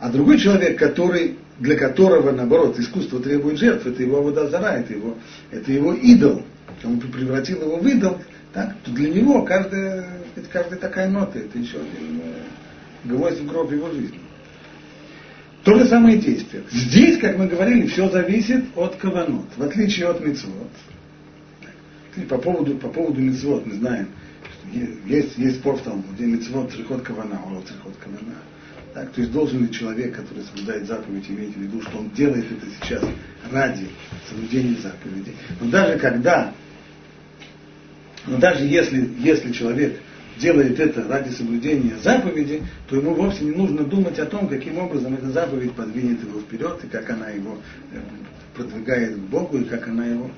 А 0.00 0.10
другой 0.10 0.38
человек, 0.38 0.78
который, 0.78 1.36
для 1.60 1.76
которого, 1.76 2.32
наоборот, 2.32 2.78
искусство 2.78 3.20
требует 3.20 3.58
жертв, 3.58 3.86
это 3.86 4.02
его 4.02 4.22
водозара, 4.22 4.78
это 4.78 4.94
его, 4.94 5.16
это 5.50 5.70
его 5.70 5.94
идол. 5.94 6.42
Он 6.82 6.98
превратил 6.98 7.62
его 7.62 7.76
в 7.76 7.86
идол, 7.86 8.18
так, 8.52 8.74
то 8.84 8.90
для 8.90 9.10
него 9.10 9.44
каждая, 9.44 10.06
каждая 10.50 10.80
такая 10.80 11.08
нота, 11.08 11.38
это 11.38 11.58
еще 11.58 11.76
один 11.76 12.20
э, 12.22 13.08
гвоздь 13.08 13.40
в 13.40 13.46
гроб 13.46 13.70
его 13.70 13.90
жизни. 13.90 14.18
То 15.64 15.78
же 15.78 15.86
самое 15.86 16.18
действие. 16.18 16.64
Здесь, 16.72 17.18
как 17.18 17.38
мы 17.38 17.46
говорили, 17.46 17.86
все 17.86 18.10
зависит 18.10 18.64
от 18.74 18.96
каванот, 18.96 19.46
в 19.56 19.62
отличие 19.62 20.08
от 20.08 20.20
мецвод. 20.20 20.70
По 22.28 22.38
поводу, 22.38 22.74
по 22.76 22.88
поводу 22.88 23.20
мецвод 23.20 23.64
мы 23.66 23.74
знаем, 23.74 24.08
есть, 24.72 25.36
есть 25.38 25.56
спор 25.60 25.76
в 25.76 25.82
том, 25.82 26.04
где 26.14 26.26
мецвод 26.26 26.70
трихот 26.70 27.02
кавана, 27.02 27.40
урод 27.46 27.66
трихот 27.66 27.96
кавана. 27.96 28.36
Так, 28.94 29.10
то 29.12 29.20
есть 29.20 29.32
должен 29.32 29.64
ли 29.64 29.72
человек, 29.72 30.14
который 30.14 30.44
соблюдает 30.44 30.86
заповедь, 30.86 31.24
иметь 31.28 31.56
в 31.56 31.60
виду, 31.60 31.80
что 31.80 31.98
он 31.98 32.10
делает 32.10 32.44
это 32.44 32.66
сейчас 32.80 33.02
ради 33.50 33.88
соблюдения 34.28 34.76
заповедей. 34.76 35.34
Но 35.60 35.70
даже 35.70 35.98
когда, 35.98 36.52
но 38.26 38.36
даже 38.36 38.64
если, 38.64 39.08
если 39.18 39.50
человек 39.52 39.98
делает 40.38 40.78
это 40.78 41.06
ради 41.08 41.30
соблюдения 41.30 41.96
заповеди, 42.02 42.62
то 42.88 42.96
ему 42.96 43.14
вовсе 43.14 43.44
не 43.44 43.52
нужно 43.52 43.84
думать 43.84 44.18
о 44.18 44.26
том, 44.26 44.48
каким 44.48 44.78
образом 44.78 45.14
эта 45.14 45.30
заповедь 45.30 45.72
подвинет 45.72 46.22
его 46.22 46.40
вперед, 46.40 46.80
и 46.84 46.88
как 46.88 47.08
она 47.10 47.30
его 47.30 47.58
э, 47.92 48.00
продвигает 48.54 49.16
к 49.16 49.20
Богу, 49.20 49.58
и 49.58 49.64
как 49.64 49.88
она 49.88 50.06
его... 50.06 50.30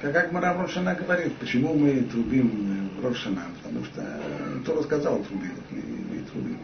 Как, 0.00 0.12
как 0.12 0.32
Марам 0.32 0.60
Рошана 0.60 0.94
говорит, 0.94 1.34
почему 1.36 1.74
мы 1.74 2.02
трубим 2.02 2.90
э, 3.00 3.06
Рошана, 3.06 3.44
потому 3.62 3.84
что 3.84 4.00
э, 4.00 4.60
кто 4.62 4.76
рассказал 4.76 5.22
труби, 5.24 5.48
вот 5.54 5.64
мы, 5.70 5.82
мы 6.10 6.22
трубим. 6.30 6.58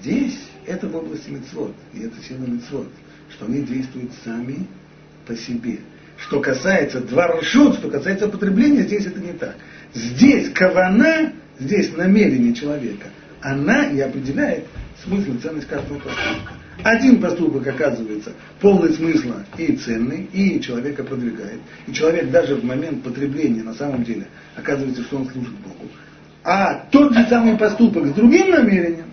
Здесь 0.00 0.38
это 0.66 0.88
в 0.88 0.96
области 0.96 1.30
мецвод, 1.30 1.74
и 1.92 2.02
это 2.02 2.22
сила 2.22 2.44
мецвод, 2.46 2.88
что 3.30 3.46
они 3.46 3.62
действуют 3.62 4.12
сами 4.24 4.66
по 5.26 5.34
себе. 5.34 5.80
Что 6.18 6.40
касается 6.40 7.00
два 7.00 7.28
решут, 7.28 7.76
что 7.76 7.90
касается 7.90 8.28
потребления, 8.28 8.82
здесь 8.82 9.06
это 9.06 9.18
не 9.18 9.32
так. 9.32 9.56
Здесь 9.94 10.50
кавана, 10.50 11.32
здесь 11.58 11.96
намерение 11.96 12.54
человека, 12.54 13.08
она 13.40 13.86
и 13.86 13.98
определяет 14.00 14.66
смысл 15.02 15.32
и 15.32 15.38
ценность 15.38 15.66
каждого 15.66 15.98
поступка. 15.98 16.52
Один 16.82 17.20
поступок 17.20 17.66
оказывается 17.66 18.32
полный 18.60 18.92
смысла 18.94 19.44
и 19.56 19.76
ценный, 19.76 20.28
и 20.32 20.60
человека 20.60 21.04
продвигает. 21.04 21.60
И 21.86 21.92
человек 21.92 22.30
даже 22.30 22.56
в 22.56 22.64
момент 22.64 23.02
потребления 23.04 23.62
на 23.62 23.74
самом 23.74 24.02
деле 24.04 24.26
оказывается, 24.56 25.02
что 25.02 25.18
он 25.18 25.30
служит 25.30 25.54
Богу. 25.58 25.88
А 26.44 26.86
тот 26.90 27.14
же 27.14 27.26
самый 27.28 27.56
поступок 27.56 28.06
с 28.06 28.12
другим 28.12 28.50
намерением, 28.50 29.12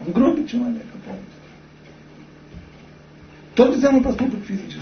он 0.00 0.12
гробит 0.12 0.48
человека 0.48 0.86
полностью. 1.04 1.32
Тот 3.54 3.74
же 3.74 3.80
самый 3.80 4.02
поступок 4.02 4.40
физически. 4.46 4.80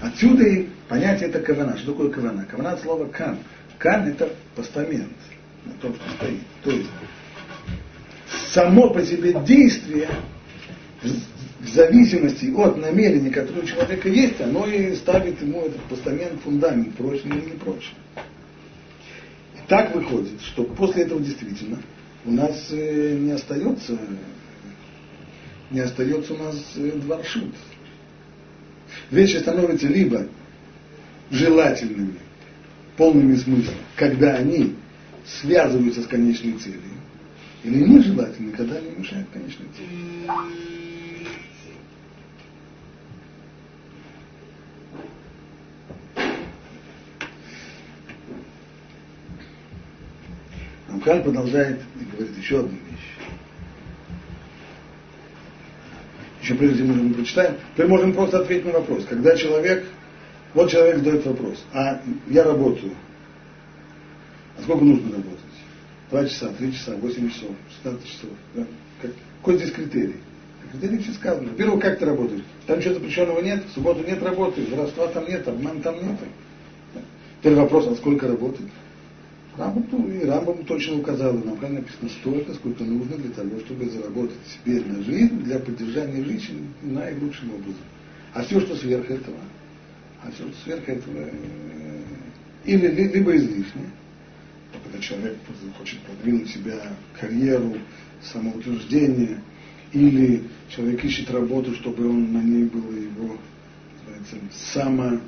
Отсюда 0.00 0.44
и 0.44 0.66
понятие 0.88 1.28
это 1.28 1.40
кавана. 1.40 1.76
Что 1.76 1.92
такое 1.92 2.10
кавана? 2.10 2.46
Кавана 2.46 2.72
от 2.72 2.80
слова 2.80 3.06
кан. 3.06 3.38
Кан 3.78 4.08
это 4.08 4.30
постамент 4.56 5.12
на 5.64 5.72
том, 5.74 5.94
что 5.94 6.10
стоит. 6.16 6.40
То 6.64 6.70
есть 6.70 6.90
само 8.52 8.90
по 8.90 9.02
себе 9.04 9.34
действие 9.46 10.08
в 11.60 11.68
зависимости 11.68 12.50
от 12.56 12.78
намерения, 12.78 13.30
которое 13.30 13.60
у 13.62 13.66
человека 13.66 14.08
есть, 14.08 14.40
оно 14.40 14.66
и 14.66 14.94
ставит 14.94 15.40
ему 15.42 15.60
этот 15.62 15.82
постамент, 15.82 16.40
фундамент, 16.42 16.94
прочный 16.94 17.36
или 17.36 17.50
не 17.50 17.56
прочный. 17.58 17.98
И 19.54 19.68
так 19.68 19.94
выходит, 19.94 20.40
что 20.40 20.64
после 20.64 21.02
этого 21.02 21.20
действительно 21.20 21.78
у 22.24 22.30
нас 22.32 22.68
э, 22.70 23.16
не 23.18 23.32
остается, 23.32 23.98
не 25.70 25.80
остается 25.80 26.32
у 26.32 26.38
нас 26.38 26.56
э, 26.76 26.92
дворшут. 26.92 27.54
Вещи 29.10 29.36
становятся 29.36 29.86
либо 29.86 30.26
желательными, 31.30 32.16
полными 32.96 33.36
смысла, 33.36 33.74
когда 33.96 34.34
они 34.36 34.76
связываются 35.26 36.02
с 36.02 36.06
конечной 36.06 36.54
целью, 36.54 36.80
или 37.64 37.84
нежелательны, 37.84 38.52
когда 38.52 38.76
они 38.76 38.90
мешают 38.96 39.28
конечной 39.30 39.66
цели. 39.76 40.79
Рамхаль 51.00 51.22
продолжает 51.22 51.80
и 51.98 52.04
говорит 52.16 52.36
еще 52.36 52.60
одну 52.60 52.72
вещь. 52.72 53.28
Еще 56.42 56.54
прежде 56.54 56.78
чем 56.78 57.08
мы 57.08 57.14
прочитаем, 57.14 57.56
теперь 57.74 57.86
можем 57.86 58.12
просто 58.12 58.40
ответить 58.40 58.66
на 58.66 58.72
вопрос. 58.72 59.04
Когда 59.08 59.36
человек, 59.36 59.86
вот 60.54 60.70
человек 60.70 60.98
задает 60.98 61.24
вопрос, 61.26 61.64
а 61.72 62.02
я 62.28 62.44
работаю, 62.44 62.92
а 64.58 64.62
сколько 64.62 64.84
нужно 64.84 65.12
работать? 65.16 65.38
Два 66.10 66.26
часа, 66.26 66.48
три 66.58 66.72
часа, 66.72 66.96
восемь 66.96 67.30
часов, 67.30 67.50
16 67.82 68.06
часов. 68.06 68.30
Да? 68.54 68.66
Как, 69.00 69.12
какой 69.38 69.56
здесь 69.56 69.72
критерий? 69.72 70.16
Критерий 70.72 70.98
все 70.98 71.12
сказано. 71.12 71.50
Во-первых, 71.50 71.82
как 71.82 71.98
ты 71.98 72.04
работаешь? 72.04 72.42
Там 72.66 72.80
чего-то 72.80 73.00
запрещенного 73.00 73.40
нет, 73.40 73.64
в 73.64 73.72
субботу 73.72 74.04
нет 74.06 74.22
работы, 74.22 74.66
воровства 74.66 75.06
там 75.08 75.28
нет, 75.28 75.46
обман 75.46 75.80
там 75.80 75.94
нет. 75.96 76.18
Теперь 77.40 77.54
вопрос, 77.54 77.86
а 77.86 77.94
сколько 77.94 78.28
работать? 78.28 78.66
Рамбам, 79.60 80.10
и 80.10 80.24
Рамбам 80.24 80.64
точно 80.64 80.98
указал, 80.98 81.34
нам 81.34 81.60
написано 81.60 82.08
столько, 82.20 82.54
сколько 82.54 82.82
нужно 82.82 83.16
для 83.16 83.30
того, 83.30 83.60
чтобы 83.60 83.90
заработать 83.90 84.38
себе 84.46 84.80
на 84.80 85.02
жизнь, 85.02 85.42
для 85.42 85.58
поддержания 85.58 86.24
жизни 86.24 86.66
наилучшим 86.82 87.54
образом. 87.54 87.84
А 88.32 88.42
все, 88.42 88.60
что 88.60 88.74
сверх 88.76 89.10
этого, 89.10 89.36
а 90.22 90.30
все, 90.30 90.44
что 90.44 90.62
сверх 90.64 90.88
этого, 90.88 91.18
э, 91.18 92.02
или 92.64 92.88
либо 92.88 93.36
излишнее, 93.36 93.90
когда 94.72 94.98
человек 94.98 95.36
хочет 95.78 95.98
продвинуть 96.00 96.48
себя, 96.48 96.80
карьеру, 97.20 97.76
самоутверждение, 98.22 99.42
или 99.92 100.44
человек 100.68 101.04
ищет 101.04 101.30
работу, 101.30 101.74
чтобы 101.74 102.08
он 102.08 102.32
на 102.32 102.42
ней 102.42 102.64
было 102.64 102.92
его 102.92 103.36
само, 104.72 105.20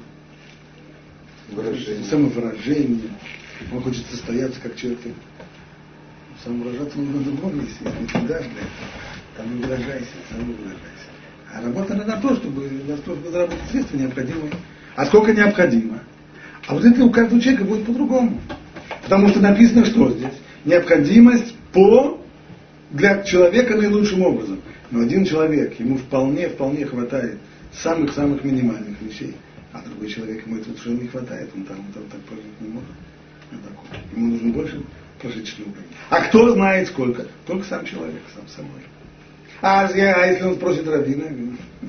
выражение. 1.51 2.05
самовыражение, 2.05 3.11
он 3.70 3.82
хочет 3.82 4.06
состояться 4.06 4.60
как 4.60 4.76
человек. 4.76 5.00
Самовыражаться 6.42 6.98
нужно 6.98 7.22
другом 7.22 7.60
если 7.60 7.84
ты 7.84 8.18
дашь 8.26 8.46
для 8.46 8.62
этого. 8.62 8.88
Там 9.36 9.56
не 9.56 9.62
выражайся, 9.62 10.08
сам 10.30 10.40
не 10.40 10.54
выражайся. 10.54 11.12
А 11.54 11.62
работа 11.62 11.94
на 11.94 12.16
то, 12.16 12.34
чтобы, 12.34 12.68
на 12.86 12.96
то, 12.96 13.14
чтобы 13.14 13.30
заработать 13.30 13.70
средства 13.70 13.96
необходимые. 13.96 14.52
А 14.96 15.06
сколько 15.06 15.32
необходимо? 15.32 16.00
А 16.66 16.74
вот 16.74 16.84
это 16.84 17.04
у 17.04 17.10
каждого 17.10 17.40
человека 17.40 17.64
будет 17.64 17.86
по-другому. 17.86 18.40
Потому 19.04 19.28
что 19.28 19.40
написано 19.40 19.84
что 19.84 20.10
здесь? 20.10 20.34
Необходимость 20.64 21.54
по 21.72 22.20
для 22.90 23.22
человека 23.22 23.76
наилучшим 23.76 24.22
образом. 24.22 24.60
Но 24.90 25.00
один 25.00 25.24
человек, 25.24 25.78
ему 25.80 25.96
вполне, 25.96 26.48
вполне 26.48 26.86
хватает 26.86 27.38
самых-самых 27.72 28.44
минимальных 28.44 29.00
вещей, 29.00 29.34
а 29.72 29.82
другой 29.82 30.08
человек 30.08 30.46
ему 30.46 30.56
этого 30.56 30.74
совершенно 30.74 31.00
не 31.00 31.08
хватает, 31.08 31.50
он 31.54 31.64
там, 31.64 31.76
там 31.94 32.02
так 32.10 32.20
прожить 32.22 32.60
не 32.60 32.68
может. 32.68 32.88
Ему 34.12 34.32
нужно 34.32 34.53
больше 34.53 34.82
прожиточного 35.20 35.70
А 36.11 36.22
кто 36.22 36.53
знает 36.53 36.88
сколько? 36.88 37.26
Только 37.46 37.64
сам 37.66 37.84
человек, 37.84 38.22
сам 38.34 38.46
собой. 38.48 38.80
А, 39.61 39.86
а 39.86 40.26
если 40.26 40.44
он 40.44 40.57
спросит 40.57 40.86
Равина, 40.88 41.26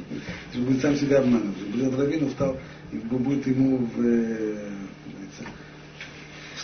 будет 0.53 0.81
сам 0.81 0.95
себя 0.95 1.19
обманывать. 1.19 1.57
Будет 1.73 1.99
Равину 1.99 2.29
стал, 2.29 2.57
будет 2.91 3.47
ему 3.47 3.77
в, 3.77 4.05
э, 4.05 4.57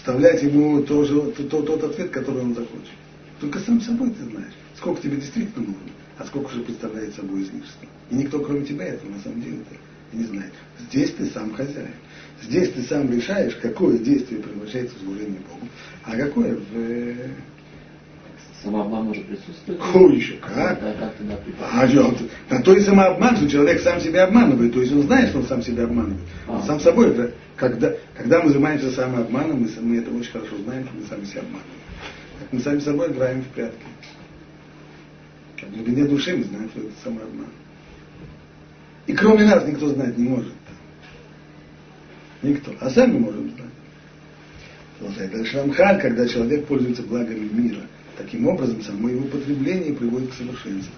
вставлять 0.10 0.42
ему 0.44 0.82
тоже, 0.84 1.20
тот, 1.32 1.66
тот 1.66 1.84
ответ, 1.84 2.10
который 2.12 2.42
он 2.42 2.56
захочет. 2.56 2.94
Только 3.40 3.60
сам 3.60 3.82
собой 3.82 4.12
ты 4.12 4.24
знаешь, 4.24 4.54
сколько 4.78 5.02
тебе 5.02 5.18
действительно 5.18 5.66
нужно, 5.68 5.92
а 6.18 6.26
сколько 6.26 6.48
уже 6.48 6.62
представляет 6.62 7.16
собой 7.16 7.44
излишество. 7.44 7.88
И 8.10 8.16
никто, 8.16 8.40
кроме 8.40 8.66
тебя, 8.66 8.86
этого 8.86 9.12
на 9.12 9.20
самом 9.20 9.42
деле 9.42 9.58
не 10.12 10.24
знает. 10.24 10.54
Здесь 10.80 11.12
ты 11.14 11.26
сам 11.28 11.54
хозяин. 11.54 11.94
Здесь 12.44 12.72
ты 12.72 12.84
сам 12.84 13.12
решаешь, 13.12 13.56
какое 13.62 13.98
действие 13.98 14.42
превращается 14.42 14.96
в 14.96 15.00
служение 15.00 15.40
Богу, 15.50 15.68
а 16.04 16.16
какое 16.16 16.56
в... 16.56 16.76
Э, 16.76 17.30
самообман 18.64 19.06
может 19.06 19.26
присутствовать? 19.26 19.82
О, 19.94 20.10
еще 20.10 20.34
как? 20.36 20.82
Да, 20.82 20.94
как 20.94 21.16
тогда 21.16 21.38
а, 21.62 22.54
на 22.54 22.62
то 22.62 22.74
и 22.74 22.82
самообман, 22.82 23.38
что 23.38 23.50
человек 23.50 23.82
сам 23.82 24.00
себя 24.00 24.26
обманывает. 24.26 24.74
То 24.74 24.82
есть 24.82 24.92
он 24.94 25.04
знает, 25.04 25.30
что 25.30 25.40
он 25.40 25.46
сам 25.46 25.62
себя 25.62 25.84
обманывает. 25.84 26.22
А. 26.48 26.58
Он 26.58 26.64
сам 26.64 26.80
собой. 26.80 27.10
Это, 27.10 27.34
когда, 27.56 27.94
когда 28.16 28.42
мы 28.42 28.50
занимаемся 28.50 28.92
самообманом, 28.92 29.62
мы, 29.62 29.70
мы 29.82 29.98
это 29.98 30.12
очень 30.12 30.32
хорошо 30.32 30.58
знаем, 30.58 30.86
что 30.86 30.96
мы 30.96 31.06
сами 31.06 31.26
себя 31.26 31.42
обманываем. 31.42 31.74
Как 32.40 32.54
мы 32.54 32.60
сами 32.60 32.80
собой 32.80 33.12
играем 33.12 33.42
в 33.42 33.48
прятки. 33.48 33.86
В 35.62 35.76
глубине 35.76 36.06
души 36.06 36.38
мы 36.38 36.44
знаем, 36.44 36.70
что 36.70 36.80
это 36.80 36.92
самообман. 37.04 37.48
И 39.08 39.14
кроме 39.14 39.46
нас 39.46 39.66
никто 39.68 39.90
знать 39.90 40.18
не 40.18 40.28
может. 40.28 40.54
Никто. 42.42 42.74
А 42.80 42.90
сами 42.90 43.18
можем 43.18 43.50
знать. 43.52 43.70
Продолжает 44.98 45.32
дальше 45.32 45.58
Рамхаль, 45.58 46.02
когда 46.02 46.28
человек 46.28 46.66
пользуется 46.66 47.04
благами 47.04 47.48
мира, 47.52 47.82
таким 48.18 48.48
образом 48.48 48.82
само 48.82 49.10
его 49.10 49.26
потребление 49.28 49.94
приводит 49.94 50.32
к 50.32 50.34
совершенству. 50.34 50.94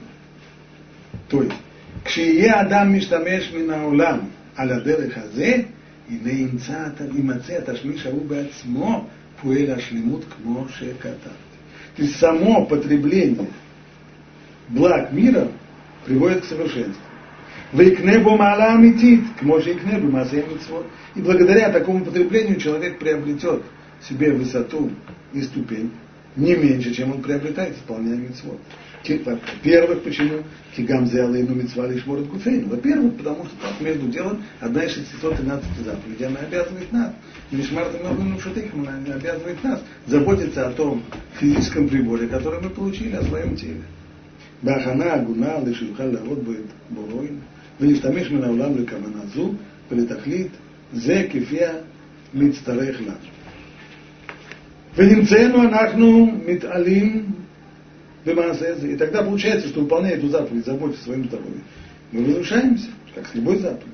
То 1.30 1.44
есть, 1.44 1.56
кшие 2.04 2.52
адам 2.52 2.94
миштамеш 2.94 3.52
минаулам, 3.52 4.32
алядеры 4.56 5.10
хазе, 5.10 5.68
и 6.10 6.18
наимца 6.18 6.94
имаце 7.00 7.62
ташмиша 7.62 8.10
убацмо, 8.10 9.08
пуэля 9.42 9.80
шлемут 9.80 10.26
к 10.26 10.44
моше. 10.44 10.94
То 11.02 12.02
есть 12.02 12.18
само 12.18 12.66
потребление 12.66 13.48
благ 14.70 15.12
мира 15.12 15.48
приводит 16.06 16.42
к 16.42 16.46
совершенству. 16.46 17.02
Вейкнебу 17.74 18.36
мала 18.36 18.74
аметит, 18.74 19.24
к 19.40 19.44
може 19.44 19.74
икнебу 19.74 20.12
массе 20.12 20.46
И 21.16 21.22
благодаря 21.22 21.72
такому 21.72 22.04
потреблению 22.04 22.60
человек 22.60 23.00
приобретет 23.00 23.64
себе 24.02 24.34
высоту 24.34 24.92
и 25.34 25.42
ступень 25.42 25.92
не 26.36 26.56
меньше, 26.56 26.94
чем 26.94 27.12
он 27.12 27.22
приобретает, 27.22 27.76
исполняя 27.76 28.16
митцвот. 28.16 28.60
Во-первых, 29.04 30.04
почему? 30.04 30.44
Кигам 30.76 31.08
зеалейну 31.08 31.56
митцва 31.56 31.88
лишь 31.88 32.06
может 32.06 32.28
гуфейн. 32.28 32.70
Во-первых, 32.70 33.18
потому 33.18 33.46
что 33.46 33.56
так 33.62 33.82
между 33.82 34.08
делом 34.08 34.44
одна 34.60 34.84
из 34.84 34.94
613 34.94 35.66
заповедей, 35.84 36.28
она 36.28 36.40
обязывает 36.40 36.92
нас. 36.94 37.12
Мишмарта 37.50 37.98
Мелгуну 37.98 38.40
Шатыхам, 38.40 38.88
она 38.88 39.16
обязывает 39.16 39.62
нас 39.64 39.82
заботиться 40.06 40.68
о 40.68 40.72
том 40.72 41.04
физическом 41.40 41.90
приборе, 41.90 42.28
который 42.28 42.62
мы 42.62 42.70
получили, 42.70 43.16
о 43.16 43.24
своем 43.24 43.56
теле. 43.56 43.82
Бахана, 44.62 45.14
Агуна, 45.16 45.60
Лешилха, 45.66 46.04
Лавод, 46.04 46.44
Боройн. 46.90 47.42
ולהשתמש 47.81 48.31
מן 48.31 48.45
העולם 48.45 48.79
לכוונה 48.79 49.27
זו 49.35 49.53
ולתכלית 49.91 50.51
זה 50.93 51.27
כפי 51.31 51.59
המצטרך 52.35 53.01
לנו. 53.01 53.37
ונמצאנו 54.97 55.62
אנחנו 55.62 56.27
מתעלים 56.47 57.27
במעשה 58.27 58.75
זה. 58.79 58.89
И 58.89 58.97
тогда 58.97 59.23
получается, 59.23 59.69
что 59.69 59.81
выполняя 59.81 60.17
эту 60.17 60.29
заповедь, 60.29 60.64
заботиться 60.64 61.03
о 61.03 61.05
своем 61.05 61.25
здоровье, 61.25 61.61
мы 62.12 62.27
разрушаемся, 62.27 62.89
как 63.14 63.27
с 63.29 63.35
любой 63.35 63.59
заповедью. 63.59 63.93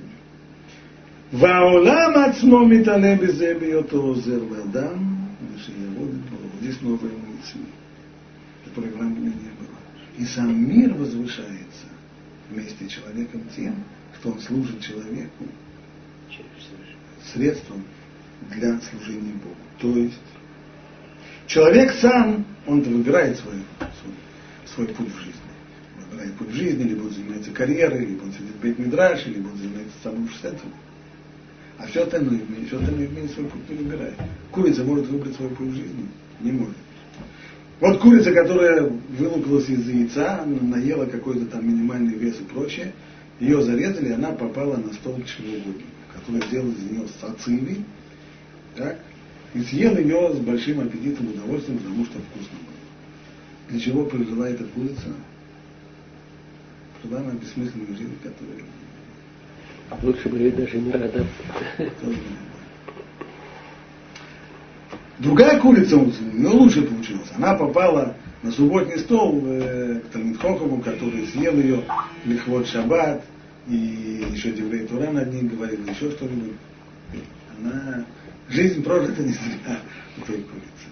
והעולם 1.33 2.13
עצמו 2.25 2.67
מתעלה 2.67 3.17
בזה 3.17 3.55
בהיותו 3.61 3.97
עוזר 3.97 4.39
לאדם, 4.51 5.15
ושיעבוד 5.55 6.09
את 6.09 6.31
ברוך. 6.31 6.43
Здесь 6.63 6.81
новое 6.83 7.11
мысли, 7.11 7.61
которое 8.65 8.93
в 8.93 9.01
Рамбаме 9.01 9.27
не 9.27 9.53
было. 9.59 9.79
И 10.19 10.25
сам 10.25 10.69
мир 10.69 10.95
возвышается 10.95 11.87
Вместе 12.50 12.86
с 12.86 12.92
человеком 12.92 13.44
тем, 13.56 13.84
что 14.20 14.32
он 14.32 14.40
служит 14.40 14.82
человеку 14.82 15.46
средством 17.34 17.84
для 18.52 18.80
служения 18.82 19.34
Богу. 19.34 19.56
То 19.80 19.98
есть 19.98 20.20
человек 21.48 21.92
сам, 22.00 22.46
он 22.66 22.82
выбирает 22.82 23.38
свой, 23.38 23.56
свой, 23.80 24.14
свой 24.66 24.88
путь 24.88 25.14
в 25.14 25.20
жизни. 25.20 25.42
Выбирает 26.10 26.36
путь 26.36 26.50
в 26.50 26.54
жизни, 26.54 26.84
либо 26.84 27.04
он 27.04 27.12
занимается 27.12 27.52
карьерой, 27.52 28.06
либо 28.06 28.24
он 28.24 28.32
сидит 28.32 28.56
в 28.56 28.62
бейт 28.62 28.80
мидраше, 28.80 29.30
либо 29.30 29.48
он 29.48 29.58
занимается 29.58 29.96
самоушеством. 30.04 30.74
А 31.78 31.86
все 31.88 32.04
остальное 32.04 32.42
все 32.68 32.80
остальное 32.80 33.08
в 33.08 33.14
мире 33.14 33.28
свой 33.30 33.46
путь 33.46 33.70
не 33.70 33.76
выбирает. 33.76 34.16
Курица 34.52 34.84
может 34.84 35.08
выбрать 35.08 35.36
свой 35.36 35.50
путь 35.50 35.70
в 35.70 35.76
жизни? 35.76 36.08
Не 36.40 36.52
может. 36.52 36.76
Вот 37.80 38.00
курица, 38.00 38.34
которая 38.34 38.90
вылупилась 39.18 39.70
из 39.70 39.88
яйца, 39.88 40.44
наела 40.46 41.06
какой-то 41.06 41.46
там 41.46 41.68
минимальный 41.68 42.16
вес 42.16 42.40
и 42.40 42.44
прочее, 42.44 42.92
ее 43.40 43.62
зарезали, 43.62 44.14
она 44.14 44.32
попала 44.32 44.78
на 44.78 44.92
стол 44.94 45.14
к 45.18 45.26
чревоугоднику, 45.26 45.88
который 46.12 46.48
сделал 46.48 46.70
из 46.70 46.84
нее 46.84 47.08
сацили, 47.22 47.78
так, 48.76 49.00
и 49.54 49.62
съел 49.62 49.96
ее 49.96 50.34
с 50.34 50.40
большим 50.40 50.80
аппетитом 50.80 51.28
и 51.28 51.34
удовольствием, 51.34 51.78
потому 51.78 52.04
что 52.06 52.14
вкусно 52.20 52.58
было. 52.66 53.70
Для 53.70 53.80
чего 53.80 54.06
прожила 54.06 54.50
эта 54.50 54.64
курица? 54.64 55.14
Прожила 57.02 57.22
она 57.22 57.34
бессмысленную 57.34 57.96
жизнь, 57.96 58.18
которая... 58.24 58.64
Лучше 60.02 60.30
бы 60.30 60.38
ей 60.40 60.52
даже 60.52 60.80
не 60.80 60.92
радоваться. 60.92 61.44
Другая 65.20 65.60
курица 65.60 65.98
у 65.98 66.06
нее 66.06 66.50
лучше 66.50 66.84
получилось. 66.84 67.30
Она 67.36 67.56
попала 67.56 68.16
на 68.44 68.52
субботний 68.52 69.00
стол 69.00 69.42
э, 69.46 70.02
к 70.06 70.12
Талмитхохову, 70.12 70.80
который 70.80 71.26
съел 71.28 71.58
ее 71.58 71.84
Лихвот 72.26 72.68
Шаббат, 72.68 73.24
и 73.68 74.26
еще 74.32 74.52
Деврей 74.52 74.86
Тура 74.86 75.10
над 75.12 75.34
ней 75.34 75.44
говорил, 75.44 75.80
еще 75.86 76.12
что-нибудь. 76.12 76.54
Она, 77.60 78.06
жизнь 78.48 78.84
прожита 78.84 79.22
не 79.24 79.34
зря 79.34 79.80
у 80.18 80.22
той 80.22 80.38
курицы. 80.38 80.88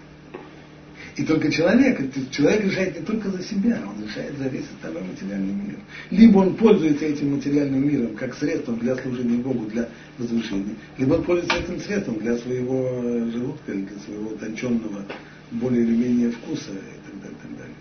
И 1.16 1.24
только 1.24 1.50
человек, 1.50 1.98
человек 2.30 2.64
решает 2.64 2.98
не 2.98 3.06
только 3.06 3.30
за 3.30 3.42
себя, 3.42 3.80
он 3.86 4.04
решает 4.06 4.36
за 4.36 4.48
весь 4.48 4.66
остальной 4.74 5.02
материальный 5.04 5.54
мир. 5.54 5.76
Либо 6.10 6.38
он 6.38 6.56
пользуется 6.56 7.06
этим 7.06 7.36
материальным 7.36 7.88
миром 7.88 8.14
как 8.16 8.34
средством 8.34 8.78
для 8.80 8.96
служения 8.96 9.38
Богу, 9.38 9.64
для 9.64 9.88
возвышения, 10.18 10.74
либо 10.98 11.14
он 11.14 11.24
пользуется 11.24 11.58
этим 11.58 11.80
средством 11.80 12.18
для 12.18 12.36
своего 12.38 13.30
желудка 13.30 13.72
или 13.72 13.82
для 13.82 13.98
своего 13.98 14.30
утонченного 14.30 15.04
более 15.50 15.82
или 15.82 15.94
менее 15.94 16.30
вкуса 16.30 16.70
и 16.70 17.10
так 17.10 17.20
далее. 17.20 17.36
И, 17.36 17.42
так 17.42 17.56
далее. 17.56 17.74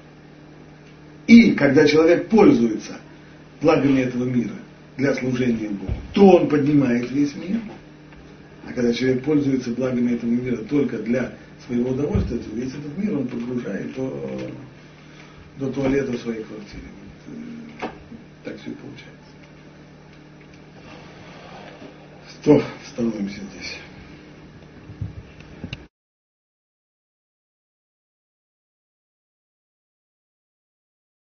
и 1.27 1.55
когда 1.55 1.87
человек 1.87 2.29
пользуется 2.29 2.97
благами 3.61 4.01
этого 4.01 4.25
мира 4.25 4.55
для 4.97 5.13
служения 5.15 5.69
Богу, 5.69 5.91
то 6.13 6.29
он 6.37 6.49
поднимает 6.49 7.09
весь 7.11 7.35
мир. 7.35 7.59
А 8.67 8.73
когда 8.73 8.93
человек 8.93 9.23
пользуется 9.23 9.71
благами 9.71 10.13
этого 10.13 10.29
мира 10.29 10.57
только 10.57 10.97
для 10.99 11.33
своего 11.65 11.91
удовольствия, 11.91 12.37
то 12.37 12.55
весь 12.55 12.73
этот 12.73 12.97
мир 12.97 13.17
он 13.17 13.27
погружает 13.27 13.93
до, 13.95 14.51
до 15.59 15.71
туалета 15.71 16.11
в 16.13 16.17
своей 16.17 16.43
квартире. 16.43 16.83
Э, 17.81 17.85
так 18.43 18.59
все 18.59 18.71
и 18.71 18.73
получается. 18.73 19.24
Что, 22.45 22.61
становимся 22.87 23.39
здесь. 23.41 23.79